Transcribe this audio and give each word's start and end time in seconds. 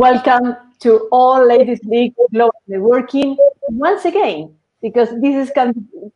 Welcome 0.00 0.56
to 0.78 1.08
all 1.12 1.46
Ladies 1.46 1.84
League 1.84 2.14
Global 2.32 2.54
Networking 2.70 3.36
once 3.68 4.06
again, 4.06 4.54
because 4.80 5.10
this 5.20 5.36
is 5.36 5.52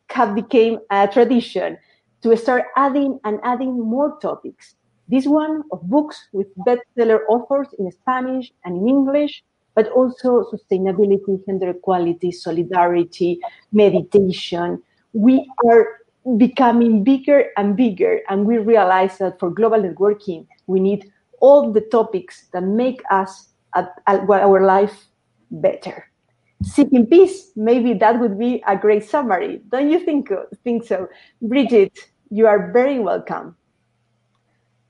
have 0.09 0.33
became 0.33 0.79
a 0.89 1.07
tradition 1.07 1.77
to 2.23 2.35
start 2.35 2.63
adding 2.75 3.19
and 3.25 3.39
adding 3.43 3.79
more 3.79 4.17
topics. 4.19 4.73
This 5.07 5.27
one 5.27 5.61
of 5.71 5.87
books 5.87 6.17
with 6.33 6.47
bestseller 6.65 7.19
authors 7.29 7.67
in 7.77 7.91
Spanish 7.91 8.51
and 8.63 8.75
in 8.75 8.87
English, 8.87 9.43
but 9.75 9.87
also 9.89 10.49
sustainability, 10.51 11.45
gender 11.45 11.69
equality, 11.69 12.31
solidarity, 12.31 13.39
meditation. 13.71 14.81
We 15.13 15.47
are 15.63 16.01
becoming 16.37 17.03
bigger 17.03 17.51
and 17.55 17.77
bigger, 17.77 18.21
and 18.29 18.47
we 18.47 18.57
realize 18.57 19.19
that 19.19 19.39
for 19.39 19.51
global 19.51 19.77
networking, 19.77 20.47
we 20.65 20.79
need 20.79 21.11
all 21.39 21.71
the 21.71 21.81
topics 21.81 22.47
that 22.51 22.63
make 22.63 23.03
us 23.11 23.49
our 24.07 24.65
life 24.65 25.07
better. 25.51 26.09
Seeking 26.63 27.05
peace, 27.05 27.51
maybe 27.55 27.93
that 27.93 28.19
would 28.19 28.39
be 28.39 28.63
a 28.65 28.75
great 28.75 29.03
summary. 29.03 29.61
Don't 29.69 29.91
you 29.91 29.99
think, 29.99 30.29
think 30.63 30.85
so? 30.85 31.07
Bridget, 31.41 31.97
you 32.29 32.47
are 32.47 32.71
very 32.71 32.99
welcome. 32.99 33.55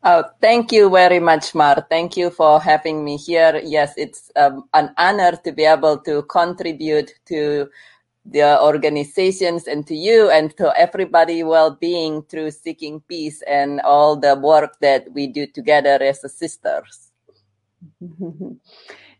Oh, 0.03 0.23
thank 0.39 0.71
you 0.71 0.89
very 0.89 1.19
much, 1.19 1.55
Mar. 1.55 1.83
Thank 1.89 2.15
you 2.15 2.29
for 2.29 2.61
having 2.61 3.03
me 3.03 3.17
here. 3.17 3.59
Yes, 3.65 3.93
it's 3.97 4.31
um, 4.35 4.69
an 4.75 4.93
honor 4.97 5.35
to 5.43 5.51
be 5.51 5.65
able 5.65 5.97
to 6.01 6.21
contribute 6.23 7.11
to 7.25 7.67
the 8.23 8.61
organizations 8.61 9.67
and 9.67 9.85
to 9.87 9.95
you 9.95 10.29
and 10.29 10.55
to 10.57 10.71
everybody 10.77 11.43
well-being 11.43 12.21
through 12.23 12.51
seeking 12.51 13.01
peace 13.01 13.41
and 13.47 13.81
all 13.81 14.15
the 14.15 14.35
work 14.35 14.77
that 14.79 15.11
we 15.13 15.25
do 15.25 15.47
together 15.47 15.97
as 16.01 16.21
sisters. 16.37 17.11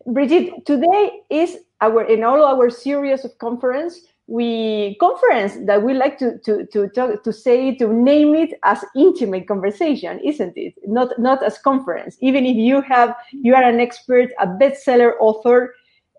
Bridget, 0.07 0.65
today 0.65 1.21
is 1.29 1.57
our 1.81 2.03
in 2.03 2.23
all 2.23 2.43
our 2.43 2.69
series 2.69 3.25
of 3.25 3.37
conference 3.37 4.01
we 4.27 4.95
conference 4.99 5.55
that 5.65 5.83
we 5.83 5.93
like 5.93 6.17
to 6.17 6.39
to 6.39 6.65
to 6.67 6.89
talk, 6.89 7.23
to 7.23 7.31
say 7.31 7.75
to 7.75 7.93
name 7.93 8.33
it 8.35 8.57
as 8.63 8.83
intimate 8.95 9.47
conversation 9.47 10.19
isn't 10.23 10.53
it? 10.55 10.73
Not 10.85 11.19
not 11.19 11.43
as 11.43 11.57
conference. 11.59 12.17
Even 12.21 12.45
if 12.45 12.55
you 12.55 12.81
have 12.81 13.15
you 13.31 13.53
are 13.53 13.63
an 13.63 13.79
expert 13.79 14.31
a 14.39 14.47
bestseller 14.47 15.13
author 15.19 15.75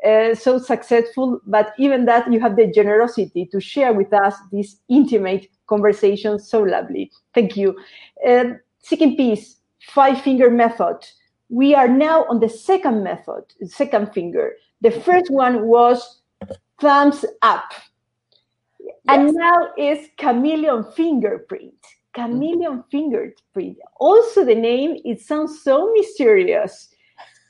uh, 0.06 0.34
so 0.34 0.58
successful 0.58 1.40
but 1.46 1.72
even 1.78 2.04
that 2.04 2.30
you 2.32 2.38
have 2.38 2.54
the 2.54 2.70
generosity 2.70 3.46
to 3.46 3.60
share 3.60 3.92
with 3.92 4.12
us 4.12 4.36
this 4.52 4.76
intimate 4.88 5.48
conversation 5.66 6.38
so 6.38 6.62
lovely. 6.62 7.10
Thank 7.34 7.56
you. 7.56 7.76
Uh, 8.24 8.44
seeking 8.82 9.16
peace 9.16 9.56
five 9.80 10.20
finger 10.20 10.48
method 10.48 10.98
we 11.48 11.74
are 11.74 11.88
now 11.88 12.24
on 12.24 12.40
the 12.40 12.48
second 12.48 13.02
method 13.02 13.44
second 13.64 14.12
finger 14.12 14.52
the 14.80 14.88
mm-hmm. 14.88 15.00
first 15.00 15.30
one 15.30 15.66
was 15.66 16.20
thumbs 16.80 17.24
up 17.42 17.72
and 19.08 19.32
now 19.34 19.68
is 19.76 20.08
chameleon 20.18 20.84
fingerprint. 20.92 21.74
Chameleon 22.14 22.78
mm-hmm. 22.78 22.90
fingerprint. 22.90 23.78
Also, 24.00 24.44
the 24.44 24.54
name, 24.54 24.96
it 25.04 25.20
sounds 25.20 25.62
so 25.62 25.92
mysterious, 25.92 26.88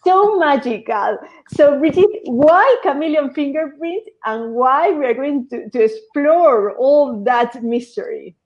so 0.05 0.39
magical. 0.39 1.19
So, 1.53 1.79
Brigitte, 1.79 2.23
why 2.25 2.77
chameleon 2.83 3.33
fingerprint 3.33 4.05
and 4.25 4.55
why 4.55 4.91
we 4.91 5.07
are 5.07 5.15
going 5.15 5.49
to, 5.49 5.71
to 5.71 5.85
explore 5.85 6.77
all 6.77 7.23
that 7.25 7.63
mystery? 7.63 8.37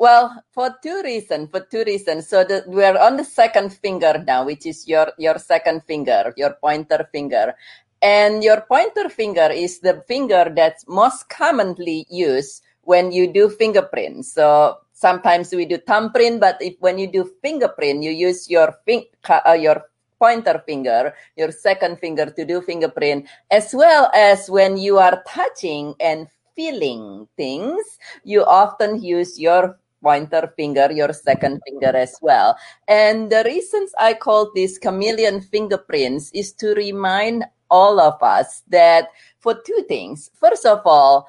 Well, 0.00 0.42
for 0.50 0.74
two 0.82 1.02
reasons. 1.04 1.50
For 1.50 1.60
two 1.60 1.84
reasons. 1.84 2.26
So 2.26 2.42
the, 2.42 2.64
we're 2.66 2.96
on 2.96 3.18
the 3.18 3.24
second 3.24 3.74
finger 3.74 4.24
now, 4.26 4.46
which 4.46 4.64
is 4.64 4.88
your 4.88 5.12
your 5.18 5.36
second 5.38 5.84
finger, 5.84 6.32
your 6.38 6.56
pointer 6.56 7.06
finger, 7.12 7.52
and 8.00 8.42
your 8.42 8.62
pointer 8.62 9.10
finger 9.10 9.52
is 9.52 9.80
the 9.80 10.00
finger 10.08 10.50
that's 10.56 10.88
most 10.88 11.28
commonly 11.28 12.06
used 12.08 12.62
when 12.80 13.12
you 13.12 13.30
do 13.30 13.50
fingerprints. 13.50 14.32
So 14.32 14.78
sometimes 14.94 15.52
we 15.52 15.66
do 15.66 15.76
thumbprint, 15.76 16.40
but 16.40 16.56
if 16.62 16.80
when 16.80 16.96
you 16.98 17.12
do 17.12 17.28
fingerprint, 17.42 18.02
you 18.02 18.10
use 18.10 18.48
your 18.48 18.72
fin- 18.86 19.04
uh, 19.28 19.52
your 19.52 19.84
pointer 20.18 20.64
finger, 20.64 21.12
your 21.36 21.52
second 21.52 22.00
finger 22.00 22.24
to 22.24 22.44
do 22.46 22.62
fingerprint, 22.62 23.28
as 23.50 23.74
well 23.74 24.10
as 24.14 24.48
when 24.48 24.78
you 24.78 24.96
are 24.96 25.22
touching 25.28 25.92
and 26.00 26.26
feeling 26.56 27.28
things, 27.36 27.80
you 28.24 28.44
often 28.44 29.02
use 29.02 29.38
your 29.40 29.79
pointer 30.02 30.52
finger, 30.56 30.90
your 30.92 31.12
second 31.12 31.60
finger 31.66 31.96
as 31.96 32.16
well. 32.20 32.56
And 32.88 33.30
the 33.30 33.42
reasons 33.44 33.92
I 33.98 34.14
call 34.14 34.50
these 34.54 34.78
chameleon 34.78 35.40
fingerprints 35.40 36.30
is 36.32 36.52
to 36.54 36.74
remind 36.74 37.44
all 37.70 38.00
of 38.00 38.20
us 38.22 38.62
that 38.68 39.08
for 39.38 39.54
two 39.54 39.84
things. 39.88 40.30
First 40.34 40.66
of 40.66 40.82
all, 40.84 41.26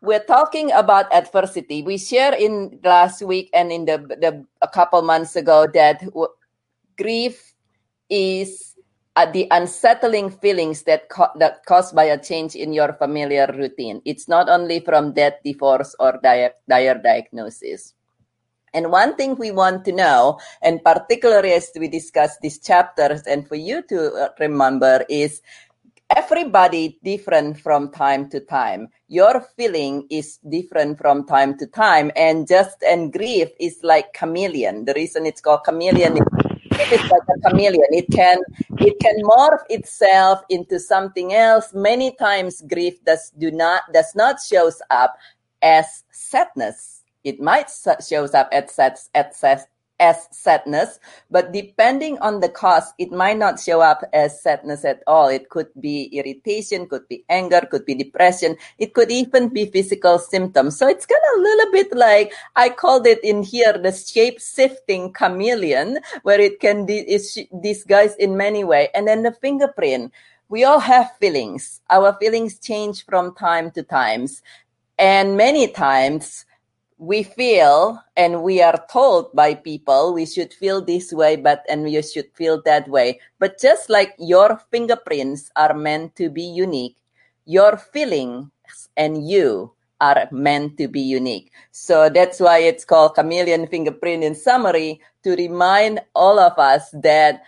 we're 0.00 0.24
talking 0.24 0.72
about 0.72 1.12
adversity. 1.12 1.82
We 1.82 1.96
shared 1.96 2.34
in 2.34 2.80
last 2.82 3.22
week 3.22 3.50
and 3.54 3.70
in 3.70 3.84
the, 3.86 3.98
the 3.98 4.44
a 4.60 4.68
couple 4.68 5.00
months 5.02 5.36
ago 5.36 5.66
that 5.74 6.00
w- 6.00 6.28
grief 6.98 7.54
is 8.10 8.74
uh, 9.16 9.30
the 9.30 9.46
unsettling 9.50 10.30
feelings 10.30 10.82
that 10.82 11.08
co- 11.08 11.32
that 11.38 11.64
caused 11.66 11.94
by 11.94 12.04
a 12.04 12.18
change 12.18 12.56
in 12.56 12.72
your 12.72 12.92
familiar 12.94 13.46
routine. 13.54 14.02
It's 14.04 14.28
not 14.28 14.48
only 14.48 14.80
from 14.80 15.12
death, 15.12 15.34
divorce, 15.44 15.94
or 16.00 16.18
dire 16.22 16.52
diagnosis. 16.68 17.94
And 18.74 18.90
one 18.90 19.16
thing 19.16 19.36
we 19.36 19.50
want 19.50 19.84
to 19.84 19.92
know, 19.92 20.40
and 20.62 20.82
particularly 20.82 21.52
as 21.52 21.70
we 21.78 21.88
discuss 21.88 22.38
these 22.40 22.58
chapters, 22.58 23.22
and 23.22 23.46
for 23.46 23.56
you 23.56 23.82
to 23.88 24.12
uh, 24.14 24.28
remember, 24.40 25.04
is 25.10 25.42
everybody 26.16 26.98
different 27.04 27.58
from 27.60 27.90
time 27.92 28.30
to 28.30 28.40
time. 28.40 28.88
Your 29.08 29.44
feeling 29.56 30.06
is 30.10 30.38
different 30.48 30.98
from 30.98 31.26
time 31.26 31.58
to 31.58 31.66
time 31.66 32.10
and 32.16 32.46
just 32.48 32.82
and 32.82 33.12
grief 33.12 33.48
is 33.60 33.78
like 33.82 34.12
chameleon. 34.12 34.84
The 34.84 34.94
reason 34.94 35.26
it's 35.26 35.40
called 35.40 35.64
chameleon 35.64 36.16
is 36.16 36.24
it's 36.74 37.10
like 37.10 37.22
a 37.36 37.50
chameleon. 37.50 37.86
It 37.90 38.06
can 38.12 38.38
it 38.78 38.98
can 39.00 39.22
morph 39.22 39.62
itself 39.68 40.40
into 40.48 40.78
something 40.78 41.34
else. 41.34 41.72
Many 41.74 42.14
times 42.16 42.62
grief 42.62 43.02
does 43.04 43.32
do 43.38 43.50
not 43.50 43.82
does 43.92 44.14
not 44.14 44.40
shows 44.40 44.80
up 44.90 45.16
as 45.62 46.04
sadness 46.10 47.01
it 47.24 47.40
might 47.40 47.70
shows 48.00 48.34
up 48.34 48.48
as, 48.52 48.78
as, 48.78 49.10
as, 49.14 49.66
as 50.02 50.26
sadness, 50.32 50.98
but 51.30 51.52
depending 51.52 52.18
on 52.18 52.40
the 52.40 52.48
cause, 52.48 52.92
it 52.98 53.12
might 53.12 53.38
not 53.38 53.60
show 53.60 53.80
up 53.80 54.02
as 54.12 54.42
sadness 54.42 54.84
at 54.84 55.00
all. 55.06 55.28
It 55.28 55.48
could 55.48 55.68
be 55.78 56.10
irritation, 56.12 56.88
could 56.88 57.06
be 57.06 57.24
anger, 57.28 57.62
could 57.70 57.86
be 57.86 57.94
depression. 57.94 58.56
It 58.78 58.94
could 58.94 59.12
even 59.12 59.48
be 59.48 59.66
physical 59.66 60.18
symptoms. 60.18 60.76
So 60.76 60.88
it's 60.88 61.06
kind 61.06 61.22
of 61.32 61.38
a 61.38 61.42
little 61.42 61.72
bit 61.72 61.96
like 61.96 62.32
I 62.56 62.68
called 62.70 63.06
it 63.06 63.22
in 63.22 63.44
here 63.44 63.78
the 63.78 63.92
shape 63.92 64.40
shifting 64.40 65.12
chameleon, 65.12 66.00
where 66.24 66.40
it 66.40 66.58
can 66.58 66.84
disguise 67.62 68.16
in 68.16 68.36
many 68.36 68.64
ways. 68.64 68.88
And 68.94 69.06
then 69.06 69.22
the 69.22 69.32
fingerprint. 69.32 70.12
We 70.48 70.64
all 70.64 70.80
have 70.80 71.16
feelings. 71.18 71.80
Our 71.88 72.14
feelings 72.20 72.58
change 72.58 73.06
from 73.06 73.34
time 73.36 73.70
to 73.70 73.82
times. 73.82 74.42
And 74.98 75.36
many 75.38 75.68
times, 75.68 76.44
we 77.02 77.24
feel 77.24 77.98
and 78.16 78.44
we 78.44 78.62
are 78.62 78.78
told 78.86 79.34
by 79.34 79.54
people 79.54 80.14
we 80.14 80.24
should 80.24 80.54
feel 80.54 80.80
this 80.80 81.12
way 81.12 81.34
but 81.34 81.66
and 81.68 81.90
you 81.90 82.00
should 82.00 82.30
feel 82.34 82.62
that 82.62 82.86
way. 82.86 83.18
But 83.40 83.58
just 83.58 83.90
like 83.90 84.14
your 84.18 84.62
fingerprints 84.70 85.50
are 85.56 85.74
meant 85.74 86.14
to 86.16 86.30
be 86.30 86.42
unique 86.42 86.96
your 87.44 87.76
feelings 87.76 88.48
and 88.96 89.28
you 89.28 89.72
are 90.00 90.28
meant 90.30 90.76
to 90.78 90.88
be 90.88 91.00
unique. 91.00 91.52
So 91.70 92.08
that's 92.08 92.40
why 92.40 92.58
it's 92.58 92.84
called 92.84 93.14
chameleon 93.14 93.66
fingerprint 93.66 94.24
in 94.24 94.34
summary 94.34 95.00
to 95.24 95.36
remind 95.36 96.00
all 96.14 96.38
of 96.38 96.58
us 96.58 96.90
that 97.02 97.42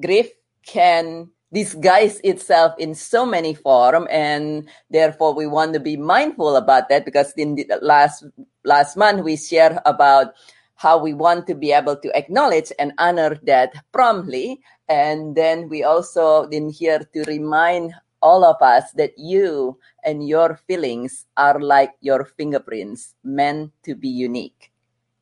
grief 0.00 0.30
can 0.64 1.28
disguise 1.52 2.20
itself 2.24 2.72
in 2.78 2.94
so 2.94 3.26
many 3.26 3.54
form 3.54 4.08
and 4.10 4.68
therefore 4.90 5.34
we 5.34 5.46
want 5.46 5.74
to 5.74 5.80
be 5.80 5.96
mindful 5.96 6.56
about 6.56 6.88
that 6.88 7.04
because 7.04 7.32
in 7.36 7.54
the 7.54 7.78
last 7.82 8.24
last 8.64 8.96
month 8.96 9.22
we 9.22 9.36
shared 9.36 9.78
about 9.84 10.34
how 10.82 10.98
we 10.98 11.14
want 11.14 11.46
to 11.46 11.54
be 11.54 11.70
able 11.72 11.94
to 11.94 12.10
acknowledge 12.16 12.72
and 12.78 12.92
honor 12.98 13.38
that 13.44 13.72
promptly. 13.92 14.60
And 14.88 15.36
then 15.36 15.68
we 15.68 15.84
also 15.84 16.48
in 16.48 16.70
here 16.70 16.98
to 17.14 17.22
remind 17.24 17.94
all 18.20 18.44
of 18.44 18.60
us 18.60 18.90
that 18.92 19.12
you 19.16 19.78
and 20.04 20.26
your 20.26 20.58
feelings 20.66 21.26
are 21.36 21.60
like 21.60 21.92
your 22.00 22.24
fingerprints 22.24 23.14
meant 23.22 23.70
to 23.84 23.94
be 23.94 24.08
unique. 24.08 24.72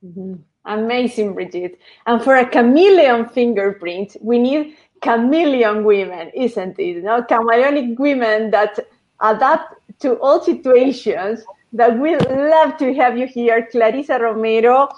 Mm-hmm. 0.04 0.40
amazing 0.64 1.34
bridget 1.34 1.78
and 2.06 2.22
for 2.22 2.36
a 2.36 2.48
chameleon 2.48 3.28
fingerprint 3.28 4.16
we 4.22 4.38
need 4.38 4.76
chameleon 5.00 5.84
women, 5.84 6.30
isn't 6.34 6.78
it? 6.78 6.96
You 6.96 7.02
know, 7.02 7.22
chameleonic 7.22 7.98
women 7.98 8.50
that 8.50 8.78
adapt 9.20 9.74
to 10.00 10.18
all 10.20 10.40
situations. 10.40 11.44
That 11.72 12.00
we 12.00 12.16
love 12.16 12.78
to 12.78 12.92
have 12.94 13.16
you 13.16 13.28
here, 13.28 13.68
Clarissa 13.70 14.18
Romero. 14.18 14.88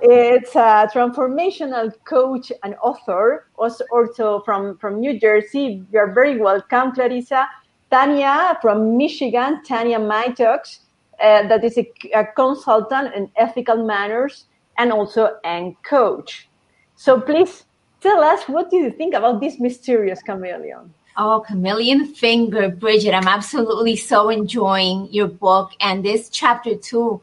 It's 0.00 0.54
a 0.54 0.88
transformational 0.94 1.92
coach 2.04 2.52
and 2.62 2.76
author, 2.80 3.48
also, 3.56 4.40
from, 4.44 4.78
from 4.78 5.00
New 5.00 5.18
Jersey. 5.18 5.84
You're 5.90 6.12
very 6.12 6.38
welcome, 6.38 6.92
Clarissa. 6.92 7.48
Tanya 7.90 8.56
from 8.62 8.96
Michigan, 8.96 9.62
Tanya 9.64 9.98
Maitox, 9.98 10.78
uh, 11.20 11.48
that 11.48 11.64
is 11.64 11.76
a, 11.76 11.92
a, 12.14 12.24
consultant 12.24 13.12
in 13.14 13.28
ethical 13.36 13.84
manners 13.84 14.44
and 14.78 14.92
also 14.92 15.36
a 15.44 15.76
coach. 15.82 16.48
So 16.94 17.20
please 17.20 17.64
tell 18.00 18.22
us 18.22 18.44
what 18.44 18.70
do 18.70 18.76
you 18.76 18.90
think 18.90 19.14
about 19.14 19.40
this 19.40 19.58
mysterious 19.58 20.22
chameleon? 20.22 20.92
Oh, 21.16 21.44
Chameleon 21.46 22.06
Finger, 22.06 22.70
Bridget. 22.70 23.12
I'm 23.12 23.28
absolutely 23.28 23.96
so 23.96 24.30
enjoying 24.30 25.08
your 25.12 25.26
book. 25.28 25.72
And 25.80 26.04
this 26.04 26.28
chapter 26.30 26.76
two 26.76 27.20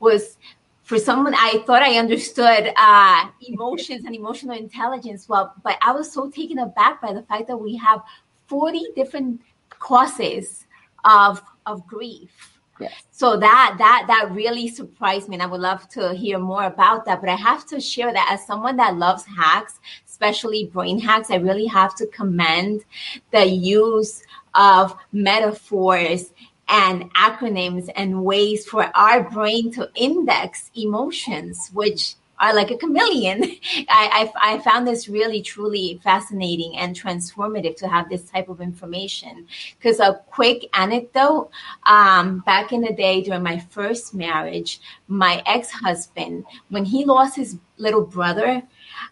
was 0.00 0.36
for 0.82 0.98
someone 0.98 1.34
I 1.34 1.62
thought 1.66 1.82
I 1.82 1.98
understood 1.98 2.72
uh, 2.76 3.28
emotions 3.46 4.04
and 4.04 4.14
emotional 4.14 4.56
intelligence 4.56 5.28
well, 5.28 5.54
but 5.62 5.78
I 5.82 5.92
was 5.92 6.10
so 6.10 6.30
taken 6.30 6.58
aback 6.58 7.00
by 7.00 7.12
the 7.12 7.22
fact 7.22 7.46
that 7.48 7.56
we 7.56 7.76
have 7.76 8.02
40 8.48 8.88
different 8.96 9.40
causes 9.70 10.66
of 11.04 11.42
of 11.66 11.86
grief 11.86 12.57
So 13.10 13.36
that 13.36 13.76
that 13.78 14.04
that 14.08 14.30
really 14.32 14.68
surprised 14.68 15.28
me, 15.28 15.36
and 15.36 15.42
I 15.42 15.46
would 15.46 15.60
love 15.60 15.88
to 15.90 16.14
hear 16.14 16.38
more 16.38 16.64
about 16.64 17.04
that. 17.06 17.20
But 17.20 17.30
I 17.30 17.36
have 17.36 17.66
to 17.66 17.80
share 17.80 18.12
that 18.12 18.28
as 18.32 18.46
someone 18.46 18.76
that 18.76 18.96
loves 18.96 19.24
hacks, 19.24 19.80
especially 20.06 20.66
brain 20.66 20.98
hacks, 20.98 21.30
I 21.30 21.36
really 21.36 21.66
have 21.66 21.94
to 21.96 22.06
commend 22.06 22.84
the 23.30 23.44
use 23.44 24.22
of 24.54 24.96
metaphors 25.12 26.32
and 26.68 27.12
acronyms 27.14 27.88
and 27.96 28.24
ways 28.24 28.66
for 28.66 28.90
our 28.94 29.28
brain 29.30 29.72
to 29.72 29.90
index 29.94 30.70
emotions, 30.74 31.70
which 31.72 32.14
are 32.40 32.54
like 32.54 32.70
a 32.70 32.76
chameleon. 32.76 33.42
I, 33.88 34.30
I, 34.40 34.54
I, 34.54 34.58
found 34.60 34.86
this 34.86 35.08
really, 35.08 35.42
truly 35.42 36.00
fascinating 36.02 36.76
and 36.76 36.94
transformative 36.94 37.76
to 37.76 37.88
have 37.88 38.08
this 38.08 38.30
type 38.30 38.48
of 38.48 38.60
information. 38.60 39.46
Because 39.78 40.00
a 40.00 40.20
quick 40.30 40.68
anecdote 40.74 41.50
um, 41.86 42.40
back 42.40 42.72
in 42.72 42.80
the 42.80 42.92
day 42.92 43.22
during 43.22 43.42
my 43.42 43.58
first 43.58 44.14
marriage, 44.14 44.80
my 45.08 45.42
ex 45.46 45.70
husband, 45.70 46.44
when 46.68 46.84
he 46.84 47.04
lost 47.04 47.36
his 47.36 47.58
little 47.76 48.04
brother, 48.04 48.62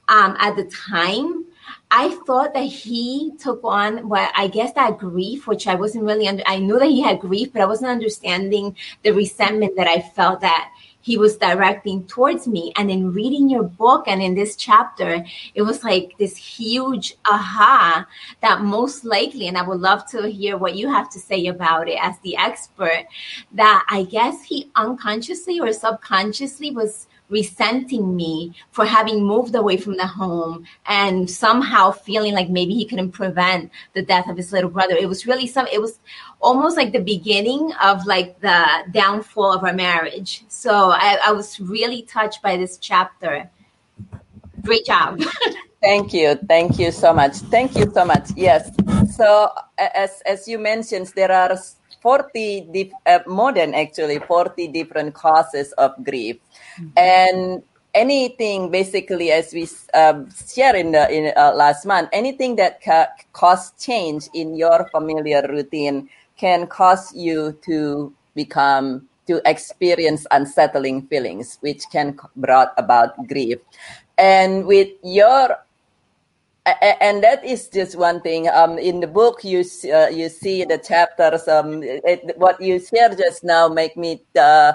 um, 0.09 0.37
at 0.39 0.57
the 0.57 0.65
time, 0.65 1.45
I 1.91 2.17
thought 2.27 2.53
that 2.55 2.65
he 2.65 3.33
took 3.39 3.61
on 3.63 4.09
what 4.09 4.33
I 4.37 4.49
guess 4.49 4.73
that 4.73 4.99
grief, 4.99 5.47
which 5.47 5.67
I 5.67 5.75
wasn't 5.75 6.05
really 6.05 6.27
under. 6.27 6.43
I 6.47 6.59
knew 6.59 6.79
that 6.79 6.87
he 6.87 7.01
had 7.01 7.21
grief, 7.21 7.53
but 7.53 7.63
I 7.63 7.67
wasn't 7.67 7.91
understanding 7.91 8.77
the 9.03 9.13
resentment 9.13 9.77
that 9.77 9.87
I 9.87 10.01
felt 10.01 10.41
that 10.41 10.73
he 11.07 11.17
was 11.17 11.37
directing 11.37 12.05
towards 12.09 12.49
me. 12.49 12.73
And 12.75 12.91
in 12.91 13.13
reading 13.13 13.49
your 13.49 13.63
book 13.63 14.09
and 14.09 14.21
in 14.21 14.35
this 14.35 14.57
chapter, 14.57 15.25
it 15.55 15.63
was 15.63 15.85
like 15.85 16.15
this 16.19 16.37
huge 16.37 17.15
aha 17.31 18.05
that 18.43 18.63
most 18.63 19.05
likely, 19.05 19.47
and 19.47 19.57
I 19.57 19.63
would 19.63 19.79
love 19.79 20.05
to 20.11 20.29
hear 20.29 20.57
what 20.57 20.75
you 20.75 20.91
have 20.91 21.09
to 21.11 21.21
say 21.21 21.47
about 21.47 21.89
it 21.89 22.01
as 22.03 22.19
the 22.25 22.37
expert, 22.37 23.05
that 23.53 23.87
I 23.89 24.03
guess 24.03 24.43
he 24.43 24.69
unconsciously 24.75 25.61
or 25.61 25.73
subconsciously 25.73 26.73
was 26.73 27.07
resenting 27.29 28.15
me 28.15 28.55
for 28.71 28.85
having 28.85 29.25
moved 29.25 29.55
away 29.55 29.77
from 29.77 29.97
the 29.97 30.07
home 30.07 30.65
and 30.87 31.31
somehow 31.31 31.91
feeling 31.91 32.35
like 32.35 32.49
maybe 32.49 32.75
he 32.75 32.85
couldn't 32.85 33.13
prevent 33.13 33.71
the 33.95 34.03
death 34.03 34.29
of 34.29 34.37
his 34.37 34.53
little 34.53 34.71
brother. 34.71 34.95
It 34.95 35.09
was 35.09 35.27
really 35.27 35.47
some, 35.47 35.67
it 35.73 35.81
was 35.81 35.99
almost 36.41 36.77
like 36.77 36.93
the 36.93 37.01
beginning 37.01 37.73
of 37.83 38.07
like 38.07 38.41
the 38.41 38.65
downfall 38.93 39.53
of 39.53 39.65
our 39.65 39.73
marriage. 39.73 40.45
So 40.49 40.91
I, 40.91 41.19
I 41.27 41.33
was 41.33 41.59
really 41.61 42.03
touched 42.03 42.43
by 42.43 42.57
this 42.57 42.79
chapter. 42.79 43.51
Great 44.63 44.87
job. 44.87 45.21
Thank 45.83 46.13
you. 46.13 46.35
Thank 46.49 46.79
you 46.79 46.91
so 46.91 47.13
much. 47.13 47.37
Thank 47.37 47.77
you 47.77 47.91
so 47.93 48.05
much. 48.05 48.31
Yes. 48.35 48.71
So 49.15 49.51
as, 49.79 50.23
as 50.27 50.49
you 50.49 50.59
mentioned, 50.59 51.13
there 51.15 51.31
are 51.31 51.57
40 52.03 52.69
dif- 52.73 52.93
uh, 53.07 53.21
more 53.27 53.53
than 53.53 53.75
actually 53.75 54.19
40 54.19 54.69
different 54.69 55.15
causes 55.15 55.73
of 55.73 55.93
grief 56.05 56.37
mm-hmm. 56.79 56.89
and 56.97 57.63
anything 57.95 58.71
basically 58.71 59.33
as 59.33 59.53
we 59.53 59.67
um, 59.95 60.29
share 60.47 60.77
in 60.77 60.93
the 60.93 61.11
in 61.11 61.33
uh, 61.37 61.53
last 61.55 61.87
month 61.87 62.09
anything 62.13 62.57
that 62.57 62.83
ca- 62.83 63.09
cause 63.33 63.73
change 63.79 64.29
in 64.35 64.55
your 64.55 64.87
familiar 64.93 65.43
routine 65.49 66.09
can 66.37 66.67
cause 66.67 67.15
you 67.15 67.57
to 67.65 68.13
become 68.35 69.09
to 69.27 69.41
experience 69.47 70.27
unsettling 70.31 71.07
feelings 71.09 71.57
which 71.63 71.85
can 71.91 72.17
brought 72.37 72.73
about 72.77 73.17
grief 73.27 73.59
and 74.19 74.67
with 74.67 74.89
your 75.03 75.57
and 76.67 77.23
that 77.23 77.45
is 77.45 77.69
just 77.69 77.97
one 77.97 78.21
thing. 78.21 78.49
Um, 78.49 78.79
in 78.79 78.99
the 78.99 79.07
book, 79.07 79.45
you 79.45 79.61
uh, 79.93 80.09
you 80.09 80.29
see 80.29 80.65
the 80.65 80.79
chapters. 80.79 81.47
Um, 81.47 81.83
it, 81.83 82.37
what 82.37 82.61
you 82.61 82.81
share 82.81 83.15
just 83.15 83.45
now 83.45 83.69
make 83.69 83.97
me 83.97 84.23
uh, 84.37 84.73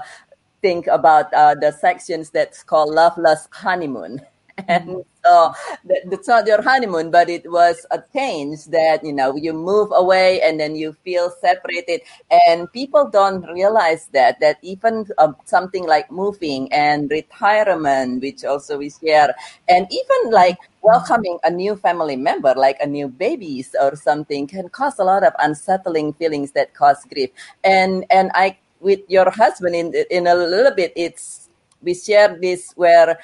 think 0.61 0.87
about 0.87 1.33
uh, 1.33 1.55
the 1.55 1.71
sections 1.71 2.29
that's 2.29 2.63
called 2.63 2.93
"Loveless 2.93 3.47
Honeymoon." 3.51 4.21
and 4.67 5.03
so 5.23 5.53
it's 5.85 6.27
not 6.27 6.45
your 6.45 6.61
honeymoon 6.61 7.09
but 7.09 7.29
it 7.29 7.49
was 7.49 7.85
a 7.91 7.99
change 8.13 8.65
that 8.65 9.03
you 9.03 9.13
know 9.13 9.35
you 9.35 9.53
move 9.53 9.89
away 9.93 10.41
and 10.41 10.59
then 10.59 10.75
you 10.75 10.93
feel 11.03 11.31
separated. 11.41 12.01
And 12.47 12.71
people 12.71 13.09
don't 13.09 13.43
realize 13.51 14.07
that 14.13 14.39
that 14.39 14.57
even 14.61 15.07
um, 15.17 15.35
something 15.45 15.87
like 15.87 16.11
moving 16.11 16.71
and 16.73 17.09
retirement 17.09 18.21
which 18.21 18.43
also 18.43 18.77
we 18.77 18.89
share 18.89 19.33
and 19.69 19.87
even 19.91 20.31
like 20.31 20.57
welcoming 20.81 21.37
a 21.43 21.49
new 21.51 21.75
family 21.75 22.15
member 22.15 22.53
like 22.55 22.77
a 22.81 22.87
new 22.87 23.07
babies 23.07 23.75
or 23.79 23.95
something 23.95 24.47
can 24.47 24.67
cause 24.69 24.97
a 24.99 25.03
lot 25.03 25.23
of 25.23 25.33
unsettling 25.39 26.13
feelings 26.13 26.51
that 26.51 26.73
cause 26.73 27.05
grief. 27.11 27.29
And 27.63 28.05
and 28.09 28.31
i 28.33 28.57
with 28.81 28.99
your 29.07 29.29
husband 29.29 29.75
in 29.75 29.93
in 30.09 30.27
a 30.27 30.35
little 30.35 30.73
bit 30.75 30.91
it's 30.95 31.49
we 31.81 31.93
share 31.93 32.37
this 32.41 32.73
where 32.75 33.17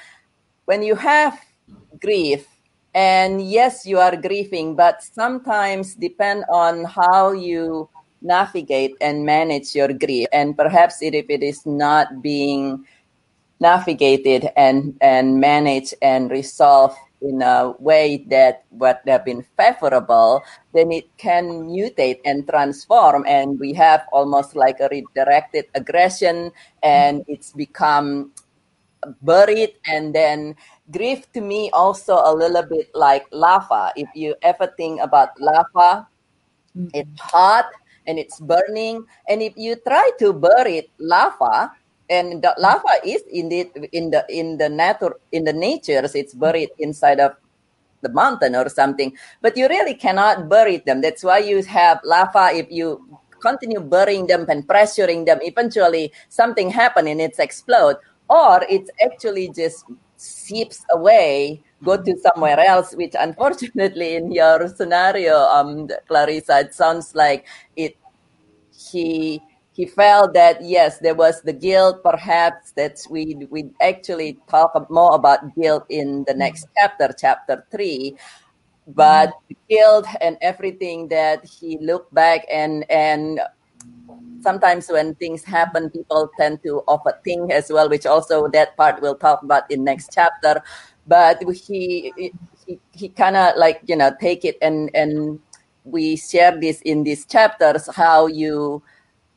when 0.64 0.82
you 0.82 0.94
have 0.94 1.38
grief 2.00 2.46
and 2.94 3.42
yes 3.42 3.84
you 3.84 3.98
are 3.98 4.16
grieving 4.16 4.74
but 4.74 5.02
sometimes 5.02 5.94
depend 5.94 6.44
on 6.48 6.84
how 6.84 7.32
you 7.32 7.88
navigate 8.22 8.94
and 9.00 9.24
manage 9.24 9.74
your 9.74 9.92
grief. 9.92 10.28
And 10.32 10.56
perhaps 10.56 10.98
if 11.02 11.26
it 11.28 11.42
is 11.42 11.64
not 11.66 12.22
being 12.22 12.84
navigated 13.60 14.48
and 14.56 14.96
and 15.00 15.40
managed 15.40 15.94
and 16.00 16.30
resolved 16.30 16.96
in 17.20 17.42
a 17.42 17.74
way 17.78 18.24
that 18.30 18.64
would 18.70 18.98
have 19.06 19.24
been 19.24 19.44
favorable, 19.56 20.42
then 20.72 20.92
it 20.92 21.10
can 21.16 21.66
mutate 21.66 22.20
and 22.24 22.46
transform. 22.46 23.24
And 23.26 23.58
we 23.58 23.72
have 23.74 24.06
almost 24.12 24.54
like 24.54 24.80
a 24.80 24.88
redirected 24.90 25.66
aggression, 25.74 26.52
and 26.82 27.24
it's 27.26 27.52
become 27.52 28.32
buried 29.22 29.74
and 29.86 30.14
then 30.14 30.56
grief 30.90 31.30
to 31.32 31.40
me 31.40 31.70
also 31.70 32.18
a 32.18 32.34
little 32.34 32.66
bit 32.66 32.90
like 32.94 33.24
lava 33.30 33.92
if 33.94 34.08
you 34.12 34.34
ever 34.42 34.66
think 34.76 35.00
about 35.00 35.30
lava 35.38 36.02
mm-hmm. 36.74 36.88
it's 36.92 37.20
hot 37.20 37.70
and 38.08 38.18
it's 38.18 38.40
burning 38.40 39.04
and 39.28 39.44
if 39.44 39.52
you 39.54 39.76
try 39.86 40.10
to 40.18 40.32
bury 40.32 40.78
it, 40.78 40.90
lava 40.98 41.70
and 42.10 42.42
the 42.42 42.54
lava 42.58 43.04
is 43.04 43.22
indeed 43.30 43.70
in 43.92 44.10
the 44.10 44.24
in 44.28 44.56
the 44.58 44.68
nature 44.68 45.14
in 45.32 45.44
the 45.44 45.52
natures 45.52 46.14
it's 46.14 46.34
buried 46.34 46.70
inside 46.78 47.20
of 47.20 47.36
the 48.02 48.08
mountain 48.10 48.54
or 48.54 48.68
something. 48.68 49.16
But 49.42 49.56
you 49.56 49.68
really 49.68 49.94
cannot 49.94 50.48
bury 50.48 50.78
them. 50.78 51.00
That's 51.00 51.24
why 51.24 51.38
you 51.38 51.62
have 51.64 52.00
lava 52.04 52.50
if 52.54 52.70
you 52.70 53.18
continue 53.40 53.80
burying 53.80 54.26
them 54.26 54.46
and 54.48 54.66
pressuring 54.66 55.26
them 55.26 55.38
eventually 55.42 56.12
something 56.28 56.70
happen 56.70 57.06
and 57.06 57.20
it's 57.20 57.38
explode. 57.38 57.96
Or 58.28 58.60
it's 58.68 58.90
actually 59.04 59.50
just 59.54 59.84
seeps 60.16 60.84
away 60.92 61.62
go 61.84 61.96
to 61.96 62.16
somewhere 62.18 62.58
else 62.58 62.92
which 62.96 63.14
unfortunately 63.18 64.16
in 64.16 64.32
your 64.32 64.66
scenario 64.66 65.36
um 65.44 65.88
clarissa 66.08 66.58
it 66.58 66.74
sounds 66.74 67.14
like 67.14 67.46
it 67.76 67.96
he 68.90 69.40
he 69.78 69.86
felt 69.86 70.34
that 70.34 70.58
yes 70.60 70.98
there 70.98 71.14
was 71.14 71.40
the 71.42 71.52
guilt 71.52 72.02
perhaps 72.02 72.72
that 72.72 72.98
we 73.08 73.46
we 73.48 73.70
actually 73.80 74.36
talk 74.50 74.74
more 74.90 75.14
about 75.14 75.54
guilt 75.54 75.86
in 75.88 76.24
the 76.26 76.34
next 76.34 76.66
chapter 76.76 77.14
chapter 77.16 77.64
3 77.70 78.16
but 78.88 79.30
mm-hmm. 79.30 79.54
guilt 79.70 80.06
and 80.20 80.36
everything 80.40 81.06
that 81.06 81.46
he 81.46 81.78
looked 81.78 82.12
back 82.12 82.42
and 82.50 82.82
and 82.90 83.38
sometimes 84.40 84.88
when 84.88 85.14
things 85.16 85.44
happen, 85.44 85.90
people 85.90 86.30
tend 86.38 86.62
to 86.62 86.82
overthink 86.88 87.50
as 87.50 87.70
well, 87.70 87.88
which 87.88 88.06
also 88.06 88.48
that 88.48 88.76
part 88.76 89.00
we'll 89.02 89.16
talk 89.16 89.42
about 89.42 89.70
in 89.70 89.84
next 89.84 90.10
chapter. 90.12 90.62
But 91.06 91.42
he 91.42 92.12
he, 92.66 92.80
he 92.92 93.08
kind 93.08 93.36
of 93.36 93.56
like 93.56 93.80
you 93.86 93.96
know 93.96 94.12
take 94.20 94.44
it 94.44 94.56
and 94.60 94.90
and 94.94 95.40
we 95.84 96.16
share 96.16 96.58
this 96.60 96.82
in 96.82 97.04
these 97.04 97.24
chapters 97.24 97.88
how 97.94 98.26
you 98.26 98.82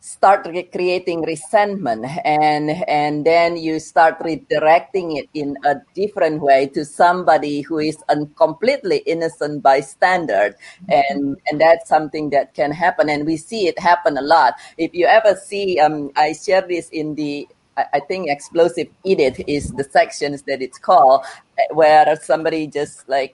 start 0.01 0.47
re- 0.47 0.63
creating 0.63 1.21
resentment 1.21 2.05
and 2.25 2.71
and 2.87 3.23
then 3.23 3.55
you 3.55 3.79
start 3.79 4.17
redirecting 4.19 5.15
it 5.15 5.29
in 5.35 5.55
a 5.63 5.75
different 5.93 6.41
way 6.41 6.65
to 6.65 6.83
somebody 6.83 7.61
who 7.61 7.77
is 7.77 7.97
a 8.09 8.25
completely 8.35 8.97
innocent 9.05 9.61
bystander. 9.61 10.55
And 10.89 11.37
and 11.47 11.61
that's 11.61 11.87
something 11.87 12.31
that 12.31 12.55
can 12.55 12.71
happen 12.71 13.09
and 13.09 13.25
we 13.25 13.37
see 13.37 13.67
it 13.67 13.77
happen 13.79 14.17
a 14.17 14.21
lot. 14.21 14.55
If 14.77 14.93
you 14.93 15.05
ever 15.05 15.35
see 15.35 15.79
um, 15.79 16.11
i 16.17 16.33
share 16.33 16.65
this 16.67 16.89
in 16.89 17.15
the 17.15 17.47
I 17.77 18.01
think 18.01 18.29
explosive 18.29 18.87
edit 19.05 19.41
is 19.47 19.71
the 19.71 19.85
sections 19.85 20.41
that 20.43 20.61
it's 20.61 20.77
called 20.77 21.23
where 21.71 22.15
somebody 22.17 22.67
just 22.67 23.07
like 23.07 23.33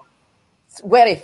very 0.85 1.23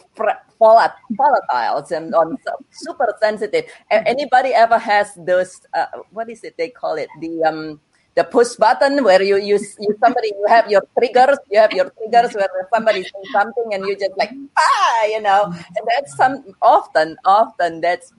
volatile 1.11 1.85
and 1.91 2.15
on 2.15 2.37
super 2.71 3.13
sensitive. 3.21 3.65
Anybody 3.91 4.53
ever 4.53 4.77
has 4.77 5.13
those? 5.15 5.61
Uh, 5.73 5.85
what 6.11 6.29
is 6.29 6.43
it 6.43 6.55
they 6.57 6.69
call 6.69 6.95
it? 6.95 7.09
The 7.19 7.43
um 7.43 7.79
the 8.15 8.23
push 8.23 8.55
button 8.55 9.03
where 9.03 9.21
you 9.21 9.37
use 9.37 9.75
you 9.79 9.95
somebody 9.99 10.27
you 10.27 10.45
have 10.47 10.69
your 10.69 10.83
triggers 10.97 11.37
you 11.49 11.59
have 11.59 11.71
your 11.71 11.89
triggers 11.97 12.33
where 12.35 12.69
somebody 12.73 13.01
says 13.01 13.27
something 13.31 13.73
and 13.73 13.85
you 13.87 13.97
just 13.97 14.15
like 14.17 14.29
ah 14.57 15.03
you 15.05 15.19
know 15.19 15.45
and 15.45 15.83
that's 15.89 16.15
some 16.15 16.43
often 16.61 17.17
often 17.25 17.81
that's 17.81 18.13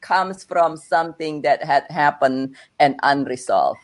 comes 0.00 0.42
from 0.42 0.76
something 0.76 1.42
that 1.42 1.62
had 1.62 1.84
happened 1.90 2.56
and 2.80 2.98
unresolved 3.02 3.78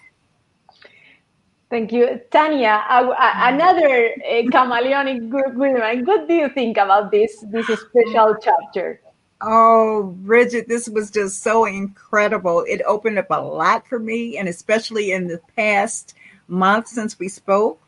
Thank 1.70 1.92
you. 1.92 2.20
Tanya, 2.32 2.84
uh, 2.90 3.14
another 3.16 4.10
uh, 4.28 4.42
chameleonic 4.50 5.30
woman. 5.30 6.04
What 6.04 6.26
do 6.26 6.34
you 6.34 6.48
think 6.48 6.76
about 6.76 7.12
this, 7.12 7.44
this 7.48 7.66
special 7.66 8.36
chapter? 8.42 9.00
Oh, 9.40 10.16
Bridget, 10.18 10.66
this 10.66 10.88
was 10.88 11.12
just 11.12 11.44
so 11.44 11.66
incredible. 11.66 12.64
It 12.68 12.82
opened 12.84 13.20
up 13.20 13.28
a 13.30 13.40
lot 13.40 13.86
for 13.86 14.00
me, 14.00 14.36
and 14.36 14.48
especially 14.48 15.12
in 15.12 15.28
the 15.28 15.40
past 15.56 16.14
month 16.48 16.88
since 16.88 17.20
we 17.20 17.28
spoke. 17.28 17.80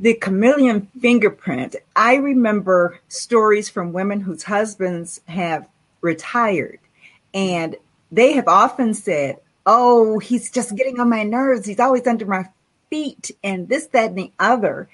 The 0.00 0.14
chameleon 0.14 0.88
fingerprint. 1.00 1.76
I 1.94 2.16
remember 2.16 2.98
stories 3.06 3.68
from 3.68 3.92
women 3.92 4.20
whose 4.20 4.42
husbands 4.42 5.20
have 5.28 5.68
retired, 6.00 6.80
and 7.32 7.76
they 8.10 8.32
have 8.32 8.48
often 8.48 8.94
said, 8.94 9.38
Oh, 9.64 10.18
he's 10.18 10.50
just 10.50 10.74
getting 10.74 10.98
on 10.98 11.08
my 11.08 11.22
nerves. 11.22 11.64
He's 11.64 11.80
always 11.80 12.06
under 12.06 12.26
my 12.26 12.48
feet 12.94 13.32
and 13.42 13.68
this, 13.68 13.86
that, 13.88 14.10
and 14.10 14.18
the 14.18 14.30
other. 14.38 14.88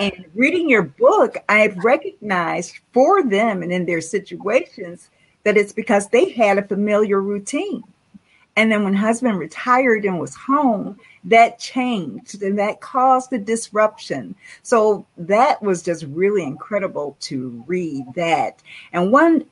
And 0.00 0.24
reading 0.34 0.68
your 0.68 0.82
book, 0.82 1.36
I've 1.48 1.76
recognized 1.84 2.80
for 2.92 3.22
them 3.22 3.62
and 3.62 3.72
in 3.72 3.86
their 3.86 4.00
situations 4.00 5.08
that 5.44 5.56
it's 5.56 5.72
because 5.72 6.08
they 6.08 6.30
had 6.30 6.58
a 6.58 6.66
familiar 6.66 7.20
routine. 7.20 7.84
And 8.56 8.72
then 8.72 8.82
when 8.82 8.94
husband 8.94 9.38
retired 9.38 10.04
and 10.04 10.18
was 10.18 10.34
home, 10.34 10.98
that 11.22 11.60
changed 11.60 12.42
and 12.42 12.58
that 12.58 12.80
caused 12.80 13.32
a 13.32 13.38
disruption. 13.38 14.34
So 14.64 15.06
that 15.16 15.62
was 15.62 15.80
just 15.80 16.04
really 16.06 16.42
incredible 16.42 17.16
to 17.20 17.62
read 17.68 18.04
that. 18.16 18.60
And 18.92 19.12
one 19.12 19.44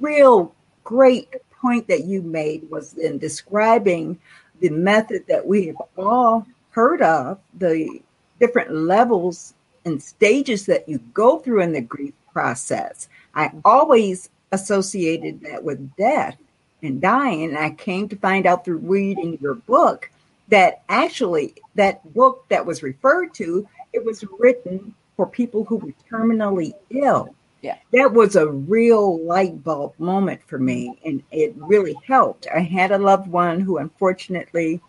real 0.00 0.54
great 0.82 1.28
point 1.60 1.88
that 1.88 2.04
you 2.04 2.22
made 2.22 2.70
was 2.70 2.96
in 2.96 3.18
describing 3.18 4.18
the 4.60 4.70
method 4.70 5.26
that 5.28 5.46
we 5.46 5.66
have 5.66 5.76
all 5.98 6.46
heard 6.70 7.02
of 7.02 7.38
the 7.58 8.00
different 8.38 8.72
levels 8.72 9.54
and 9.84 10.02
stages 10.02 10.66
that 10.66 10.88
you 10.88 10.98
go 11.14 11.38
through 11.38 11.62
in 11.62 11.72
the 11.72 11.80
grief 11.80 12.14
process. 12.32 13.08
I 13.34 13.50
always 13.64 14.30
associated 14.52 15.40
that 15.42 15.62
with 15.62 15.94
death 15.96 16.36
and 16.82 17.00
dying. 17.00 17.44
And 17.44 17.58
I 17.58 17.70
came 17.70 18.08
to 18.08 18.16
find 18.16 18.46
out 18.46 18.64
through 18.64 18.78
reading 18.78 19.38
your 19.40 19.54
book 19.54 20.10
that 20.48 20.82
actually 20.88 21.54
that 21.74 22.12
book 22.14 22.44
that 22.48 22.66
was 22.66 22.82
referred 22.82 23.34
to, 23.34 23.66
it 23.92 24.04
was 24.04 24.24
written 24.38 24.94
for 25.16 25.26
people 25.26 25.64
who 25.64 25.76
were 25.76 25.94
terminally 26.10 26.72
ill. 26.90 27.34
Yeah. 27.62 27.76
That 27.92 28.12
was 28.12 28.36
a 28.36 28.48
real 28.48 29.22
light 29.22 29.62
bulb 29.62 29.92
moment 29.98 30.40
for 30.46 30.58
me 30.58 30.98
and 31.04 31.22
it 31.30 31.54
really 31.56 31.94
helped. 32.06 32.46
I 32.54 32.60
had 32.60 32.90
a 32.90 32.98
loved 32.98 33.28
one 33.28 33.60
who 33.60 33.76
unfortunately 33.76 34.80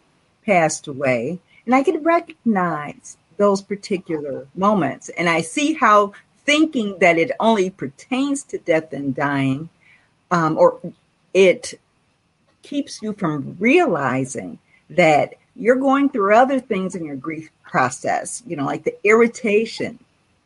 passed 0.46 0.88
away 0.88 1.40
and 1.65 1.75
I 1.75 1.84
can 1.84 2.03
recognize 2.03 3.18
those 3.38 3.62
particular 3.62 4.48
moments. 4.56 5.10
And 5.10 5.30
I 5.30 5.41
see 5.41 5.74
how 5.74 6.13
thinking 6.46 6.98
that 7.00 7.18
it 7.18 7.32
only 7.39 7.70
pertains 7.70 8.44
to 8.44 8.58
death 8.58 8.94
and 8.94 9.15
dying, 9.15 9.70
um, 10.30 10.58
or 10.58 10.80
it 11.34 11.80
keeps 12.62 13.01
you 13.01 13.13
from 13.13 13.58
realizing 13.60 14.60
that 14.89 15.36
you're 15.56 15.75
going 15.75 16.10
through 16.10 16.36
other 16.36 16.60
things 16.60 16.96
in 16.96 17.06
your 17.06 17.15
grief 17.15 17.50
process, 17.63 18.44
you 18.46 18.56
know, 18.56 18.65
like 18.65 18.84
the 18.84 18.96
irritation, 19.03 20.00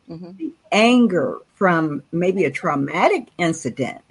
mm-hmm. 0.08 0.36
the 0.36 0.52
anger 0.72 1.38
from 1.54 2.02
maybe 2.12 2.44
a 2.44 2.50
traumatic 2.50 3.28
incident, 3.38 4.02